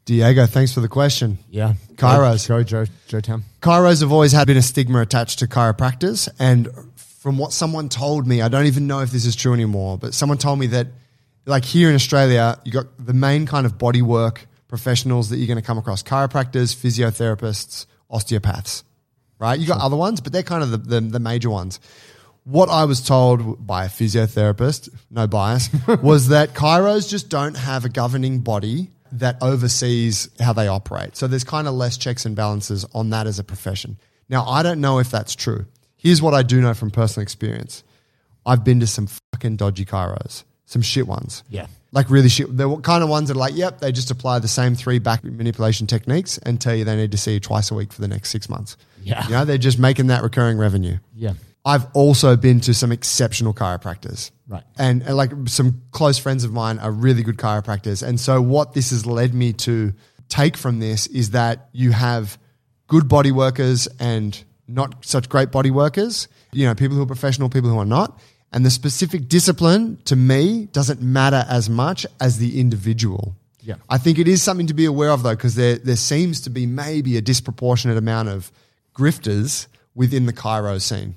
Diego, 0.06 0.45
thanks 0.45 0.73
for 0.73 0.82
the 0.82 0.88
question. 0.88 1.38
Yeah, 1.49 1.75
Chiros. 1.95 2.47
Go, 2.47 2.63
Joe, 2.63 2.86
Joe 3.08 3.19
Tam. 3.19 3.43
Chiros 3.62 4.01
have 4.01 4.12
always 4.12 4.32
had 4.32 4.47
been 4.47 4.58
a 4.58 4.62
stigma 4.62 5.01
attached 5.01 5.39
to 5.39 5.47
chiropractors. 5.47 6.27
And 6.39 6.69
from 6.95 7.38
what 7.38 7.54
someone 7.54 7.88
told 7.88 8.25
me, 8.25 8.41
I 8.41 8.47
don't 8.47 8.65
even 8.65 8.88
know 8.88 9.01
if 9.01 9.12
this 9.12 9.25
is 9.25 9.36
true 9.36 9.54
anymore, 9.54 9.97
but 9.97 10.13
someone 10.13 10.39
told 10.39 10.58
me 10.58 10.67
that, 10.67 10.88
like 11.45 11.63
here 11.63 11.88
in 11.88 11.95
Australia, 11.95 12.60
you 12.65 12.71
got 12.71 12.88
the 12.99 13.13
main 13.13 13.45
kind 13.45 13.65
of 13.65 13.77
body 13.77 14.01
work 14.01 14.47
professionals 14.67 15.30
that 15.30 15.38
you're 15.38 15.47
going 15.47 15.60
to 15.60 15.65
come 15.65 15.77
across 15.77 16.01
chiropractors, 16.01 16.73
physiotherapists, 16.73 17.86
osteopaths, 18.10 18.84
right? 19.38 19.60
You 19.60 19.67
got 19.67 19.82
other 19.82 19.97
ones, 19.97 20.21
but 20.21 20.34
they're 20.34 20.43
kind 20.43 20.63
of 20.63 20.71
the, 20.71 20.77
the, 20.77 21.01
the 21.01 21.19
major 21.19 21.49
ones. 21.49 21.80
What 22.43 22.69
I 22.69 22.86
was 22.86 23.01
told 23.01 23.65
by 23.65 23.86
a 23.86 23.89
physiotherapist, 23.89 24.89
no 25.12 25.27
bias, 25.27 25.69
was 26.01 26.30
that 26.30 26.54
chiros 26.54 27.08
just 27.08 27.30
don't 27.30 27.56
have 27.56 27.86
a 27.86 27.89
governing 27.89 28.39
body 28.39 28.89
that 29.13 29.38
oversees 29.41 30.30
how 30.39 30.54
they 30.54 30.67
operate. 30.67 31.15
So 31.17 31.27
there's 31.27 31.43
kind 31.43 31.67
of 31.67 31.73
less 31.73 31.97
checks 31.97 32.25
and 32.25 32.36
balances 32.36 32.86
on 32.93 33.10
that 33.12 33.27
as 33.27 33.39
a 33.39 33.43
profession. 33.43 33.97
Now, 34.30 34.45
I 34.45 34.63
don't 34.63 34.82
know 34.82 34.99
if 34.99 35.12
that's 35.12 35.36
true. 35.36 35.65
Here's 35.97 36.21
what 36.21 36.34
I 36.34 36.41
do 36.41 36.62
know 36.62 36.73
from 36.73 36.89
personal 36.89 37.23
experience 37.23 37.84
I've 38.45 38.63
been 38.63 38.80
to 38.80 38.88
some 38.88 39.08
fucking 39.34 39.58
dodgy 39.58 39.86
chiros, 39.86 40.43
some 40.65 40.82
shit 40.82 41.06
ones. 41.06 41.43
Yeah. 41.49 41.67
Like 41.91 42.10
really 42.10 42.30
shit. 42.30 42.56
They're 42.56 42.73
kind 42.77 43.04
of 43.04 43.10
ones 43.10 43.27
that 43.27 43.36
are 43.36 43.39
like, 43.39 43.56
yep, 43.56 43.82
they 43.82 43.91
just 43.91 44.10
apply 44.10 44.39
the 44.39 44.47
same 44.47 44.73
three 44.75 44.97
back 44.97 45.23
manipulation 45.23 45.86
techniques 45.86 46.38
and 46.39 46.60
tell 46.60 46.73
you 46.73 46.86
they 46.86 46.95
need 46.95 47.12
to 47.12 47.17
see 47.17 47.34
you 47.34 47.39
twice 47.39 47.69
a 47.69 47.75
week 47.75 47.91
for 47.93 48.01
the 48.01 48.08
next 48.08 48.30
six 48.30 48.49
months. 48.49 48.77
Yeah. 49.04 49.25
You 49.25 49.32
know, 49.32 49.45
they're 49.45 49.58
just 49.58 49.77
making 49.77 50.08
that 50.08 50.23
recurring 50.23 50.58
revenue. 50.58 50.97
Yeah. 51.13 51.34
I've 51.63 51.86
also 51.93 52.36
been 52.36 52.60
to 52.62 52.74
some 52.74 52.91
exceptional 52.91 53.54
chiropractors. 53.54 54.32
Right. 54.47 54.63
And, 54.78 55.04
and 55.04 55.15
like 55.15 55.32
some 55.45 55.84
close 55.91 56.17
friends 56.17 56.43
of 56.43 56.52
mine 56.52 56.80
are 56.80 56.91
really 56.91 57.24
good 57.24 57.38
chiropractors. 57.38 58.06
And 58.06 58.19
so 58.19 58.41
what 58.41 58.74
this 58.74 58.89
has 58.89 59.06
led 59.06 59.34
me 59.34 59.54
to 59.54 59.93
take 60.28 60.58
from 60.58 60.80
this 60.80 61.08
is 61.08 61.32
that 61.32 61.69
you 61.71 61.91
have 61.91 62.39
good 62.88 63.08
body 63.08 63.32
workers 63.32 63.88
and 64.00 64.43
not 64.67 65.06
such 65.06 65.30
great 65.30 65.52
body 65.52 65.71
workers, 65.71 66.28
you 66.52 66.65
know, 66.65 66.74
people 66.74 66.97
who 66.97 67.04
are 67.04 67.08
professional, 67.08 67.50
people 67.50 67.69
who 67.69 67.78
are 67.78 67.86
not. 67.86 68.19
And 68.52 68.65
the 68.65 68.69
specific 68.69 69.30
discipline 69.30 70.00
to 70.06 70.15
me 70.15 70.67
doesn't 70.74 71.02
matter 71.02 71.45
as 71.47 71.69
much 71.69 72.06
as 72.19 72.38
the 72.38 72.60
individual. 72.60 73.36
Yeah. 73.62 73.76
I 73.89 73.97
think 73.97 74.17
it 74.19 74.28
is 74.28 74.41
something 74.41 74.67
to 74.67 74.74
be 74.74 74.86
aware 74.86 75.12
of 75.12 75.24
though, 75.24 75.36
because 75.36 75.56
there, 75.56 75.78
there 75.78 75.95
seems 75.95 76.41
to 76.41 76.50
be 76.50 76.65
maybe 76.65 77.17
a 77.17 77.21
disproportionate 77.21 77.97
amount 77.97 78.30
of 78.30 78.52
grifters 78.95 79.67
within 79.93 80.26
the 80.26 80.34
chiro 80.34 80.82
scene. 80.82 81.15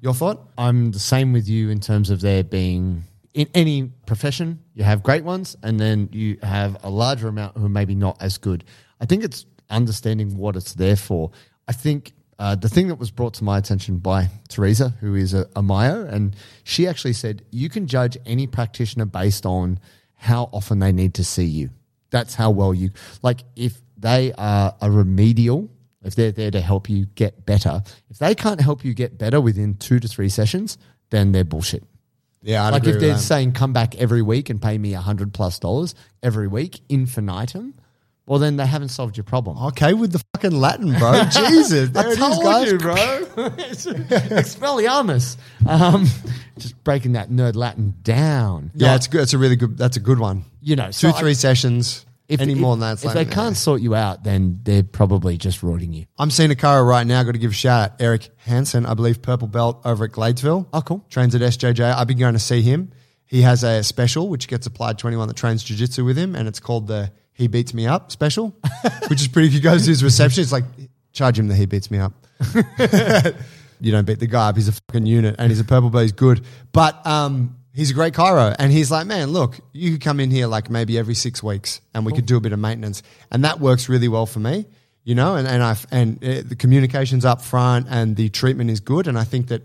Your 0.00 0.14
thought? 0.14 0.48
I'm 0.58 0.92
the 0.92 0.98
same 0.98 1.32
with 1.32 1.48
you 1.48 1.70
in 1.70 1.80
terms 1.80 2.10
of 2.10 2.20
there 2.20 2.44
being 2.44 3.04
in 3.34 3.48
any 3.54 3.84
profession, 4.06 4.60
you 4.74 4.84
have 4.84 5.02
great 5.02 5.24
ones, 5.24 5.56
and 5.62 5.80
then 5.80 6.08
you 6.12 6.38
have 6.42 6.76
a 6.84 6.90
larger 6.90 7.28
amount 7.28 7.56
who 7.56 7.64
are 7.64 7.70
maybe 7.70 7.94
not 7.94 8.20
as 8.20 8.38
good. 8.38 8.64
I 9.00 9.06
think 9.06 9.24
it's 9.24 9.46
understanding 9.70 10.36
what 10.36 10.56
it's 10.56 10.74
there 10.74 10.96
for. 10.96 11.30
I 11.66 11.72
think 11.72 12.12
uh, 12.38 12.54
the 12.54 12.68
thing 12.68 12.88
that 12.88 12.96
was 12.96 13.10
brought 13.10 13.34
to 13.34 13.44
my 13.44 13.58
attention 13.58 13.98
by 13.98 14.28
Teresa, 14.48 14.90
who 15.00 15.14
is 15.14 15.32
a, 15.32 15.48
a 15.56 15.62
myo, 15.62 16.06
and 16.06 16.36
she 16.64 16.86
actually 16.86 17.14
said 17.14 17.42
you 17.50 17.68
can 17.68 17.86
judge 17.86 18.18
any 18.26 18.46
practitioner 18.46 19.06
based 19.06 19.46
on 19.46 19.78
how 20.14 20.50
often 20.52 20.78
they 20.78 20.92
need 20.92 21.14
to 21.14 21.24
see 21.24 21.44
you. 21.44 21.70
That's 22.10 22.34
how 22.34 22.50
well 22.50 22.74
you 22.74 22.90
like. 23.22 23.42
If 23.56 23.80
they 23.96 24.32
are 24.36 24.74
a 24.80 24.90
remedial 24.90 25.70
if 26.04 26.14
they're 26.14 26.32
there 26.32 26.50
to 26.50 26.60
help 26.60 26.88
you 26.88 27.06
get 27.14 27.44
better, 27.46 27.82
if 28.10 28.18
they 28.18 28.34
can't 28.34 28.60
help 28.60 28.84
you 28.84 28.94
get 28.94 29.18
better 29.18 29.40
within 29.40 29.74
two 29.74 29.98
to 30.00 30.08
three 30.08 30.28
sessions, 30.28 30.78
then 31.10 31.32
they're 31.32 31.44
bullshit. 31.44 31.84
Yeah, 32.42 32.64
I'd 32.66 32.70
like 32.70 32.86
if 32.86 32.98
they're 32.98 33.18
saying 33.18 33.52
come 33.52 33.72
back 33.72 33.94
every 33.96 34.20
week 34.22 34.50
and 34.50 34.60
pay 34.60 34.76
me 34.76 34.94
a 34.94 35.00
hundred 35.00 35.32
plus 35.32 35.58
dollars 35.60 35.94
every 36.24 36.48
week, 36.48 36.80
infinitum, 36.88 37.74
well 38.26 38.40
then 38.40 38.56
they 38.56 38.66
haven't 38.66 38.88
solved 38.88 39.16
your 39.16 39.22
problem. 39.24 39.56
Okay, 39.68 39.92
with 39.94 40.10
the 40.12 40.20
fucking 40.34 40.50
Latin, 40.58 40.92
bro. 40.98 41.22
Jesus, 41.30 41.90
there 41.90 42.02
I 42.04 42.06
it 42.08 42.12
is, 42.12 42.18
told 42.18 42.42
guys. 42.42 42.72
you, 42.72 42.78
bro. 42.78 42.94
It's 43.58 43.86
Expelliarmus. 43.86 45.36
Um, 45.66 46.06
just 46.58 46.82
breaking 46.84 47.12
that 47.12 47.30
nerd 47.30 47.54
Latin 47.54 47.94
down. 48.02 48.70
Yeah, 48.74 48.94
it's 48.96 49.06
good. 49.06 49.22
It's 49.22 49.32
a 49.34 49.38
really 49.38 49.56
good. 49.56 49.76
That's 49.78 49.96
a 49.96 50.00
good 50.00 50.18
one. 50.18 50.44
you 50.60 50.76
know, 50.76 50.86
Two, 50.86 50.92
so 50.92 51.08
I- 51.10 51.12
three 51.20 51.34
sessions. 51.34 52.04
If, 52.32 52.40
Any 52.40 52.52
if- 52.54 52.58
more 52.58 52.72
than 52.74 52.80
that, 52.80 52.92
it's 52.94 53.04
if 53.04 53.12
they 53.12 53.26
can't 53.26 53.56
sort 53.56 53.82
you 53.82 53.94
out, 53.94 54.24
then 54.24 54.60
they're 54.62 54.82
probably 54.82 55.36
just 55.36 55.62
rotting 55.62 55.92
you. 55.92 56.06
I'm 56.18 56.30
seeing 56.30 56.50
a 56.50 56.54
chiro 56.54 56.86
right 56.88 57.06
now. 57.06 57.22
Got 57.22 57.32
to 57.32 57.38
give 57.38 57.50
a 57.50 57.54
shout 57.54 57.90
out. 57.90 58.00
Eric 58.00 58.30
Hansen, 58.38 58.86
I 58.86 58.94
believe, 58.94 59.20
purple 59.20 59.48
belt 59.48 59.82
over 59.84 60.06
at 60.06 60.12
Gladesville. 60.12 60.66
Oh, 60.72 60.80
cool. 60.80 61.04
Trains 61.10 61.34
at 61.34 61.42
SJJ. 61.42 61.94
I've 61.94 62.06
been 62.06 62.18
going 62.18 62.32
to 62.32 62.38
see 62.40 62.62
him. 62.62 62.90
He 63.26 63.42
has 63.42 63.64
a 63.64 63.82
special 63.82 64.28
which 64.30 64.48
gets 64.48 64.66
applied 64.66 64.98
to 65.00 65.08
anyone 65.08 65.28
that 65.28 65.36
trains 65.36 65.62
jiu-jitsu 65.62 66.04
with 66.04 66.16
him, 66.16 66.34
and 66.34 66.48
it's 66.48 66.60
called 66.60 66.86
the 66.86 67.12
He 67.32 67.48
Beats 67.48 67.74
Me 67.74 67.86
Up 67.86 68.10
special, 68.12 68.56
which 69.08 69.20
is 69.20 69.28
pretty. 69.28 69.48
If 69.48 69.54
you 69.54 69.60
go 69.60 69.76
to 69.76 69.84
his 69.84 70.02
reception, 70.02 70.42
it's 70.42 70.52
like 70.52 70.64
charge 71.12 71.38
him 71.38 71.48
the 71.48 71.54
He 71.54 71.66
Beats 71.66 71.90
Me 71.90 71.98
Up. 71.98 72.12
you 73.80 73.92
don't 73.92 74.06
beat 74.06 74.20
the 74.20 74.26
guy 74.26 74.48
up. 74.48 74.56
He's 74.56 74.68
a 74.68 74.72
fucking 74.72 75.06
unit, 75.06 75.36
and 75.38 75.50
he's 75.50 75.60
a 75.60 75.64
purple 75.64 75.90
belt. 75.90 76.02
He's 76.02 76.12
good, 76.12 76.44
but 76.72 77.06
um, 77.06 77.56
he's 77.74 77.90
a 77.90 77.94
great 77.94 78.14
chiro. 78.14 78.54
And 78.58 78.72
he's 78.72 78.90
like, 78.90 79.06
man, 79.06 79.30
look, 79.30 79.58
you 79.72 79.92
could 79.92 80.00
come 80.00 80.20
in 80.20 80.30
here 80.30 80.46
like 80.46 80.70
maybe 80.70 80.98
every 80.98 81.14
six 81.14 81.42
weeks, 81.42 81.80
and 81.94 82.06
we 82.06 82.12
could 82.12 82.26
do 82.26 82.36
a 82.36 82.40
bit 82.40 82.52
of 82.52 82.58
maintenance, 82.58 83.02
and 83.30 83.44
that 83.44 83.60
works 83.60 83.88
really 83.88 84.08
well 84.08 84.26
for 84.26 84.40
me. 84.40 84.66
You 85.04 85.16
know, 85.16 85.34
and 85.34 85.48
and 85.48 85.62
I 85.62 85.76
and 85.90 86.22
uh, 86.22 86.42
the 86.44 86.54
communications 86.56 87.24
up 87.24 87.42
front, 87.42 87.86
and 87.90 88.14
the 88.14 88.28
treatment 88.28 88.70
is 88.70 88.78
good, 88.78 89.08
and 89.08 89.18
I 89.18 89.24
think 89.24 89.48
that 89.48 89.62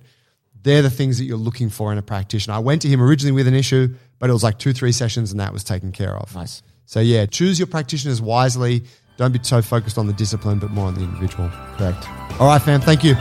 they're 0.64 0.82
the 0.82 0.90
things 0.90 1.20
that 1.20 1.26
you're 1.26 1.38
looking 1.38 1.70
for 1.70 1.92
in 1.92 1.98
a 1.98 2.02
practitioner. 2.02 2.56
I 2.56 2.60
went 2.60 2.82
to 2.82 2.88
him 2.88 3.02
originally 3.02 3.34
with 3.34 3.48
an 3.48 3.54
issue, 3.54 3.96
but 4.20 4.30
it 4.30 4.34
was 4.34 4.44
like 4.44 4.58
two, 4.58 4.74
three 4.74 4.92
sessions, 4.92 5.32
and 5.32 5.40
that 5.40 5.54
was 5.54 5.64
taken 5.64 5.92
care 5.92 6.16
of. 6.16 6.34
Nice. 6.34 6.64
So 6.86 7.00
yeah, 7.00 7.26
choose 7.28 7.60
your 7.60 7.68
practitioners 7.68 8.22
wisely. 8.22 8.84
Don't 9.18 9.32
be 9.32 9.40
so 9.44 9.62
focused 9.62 9.98
on 9.98 10.08
the 10.08 10.14
discipline, 10.14 10.60
but 10.60 10.72
more 10.72 10.88
on 10.88 10.96
the 10.96 11.02
individual. 11.02 11.50
Correct. 11.78 12.08
All 12.40 12.48
right, 12.48 12.62
fam. 12.62 12.82
Thank 12.82 13.04
you. 13.04 13.16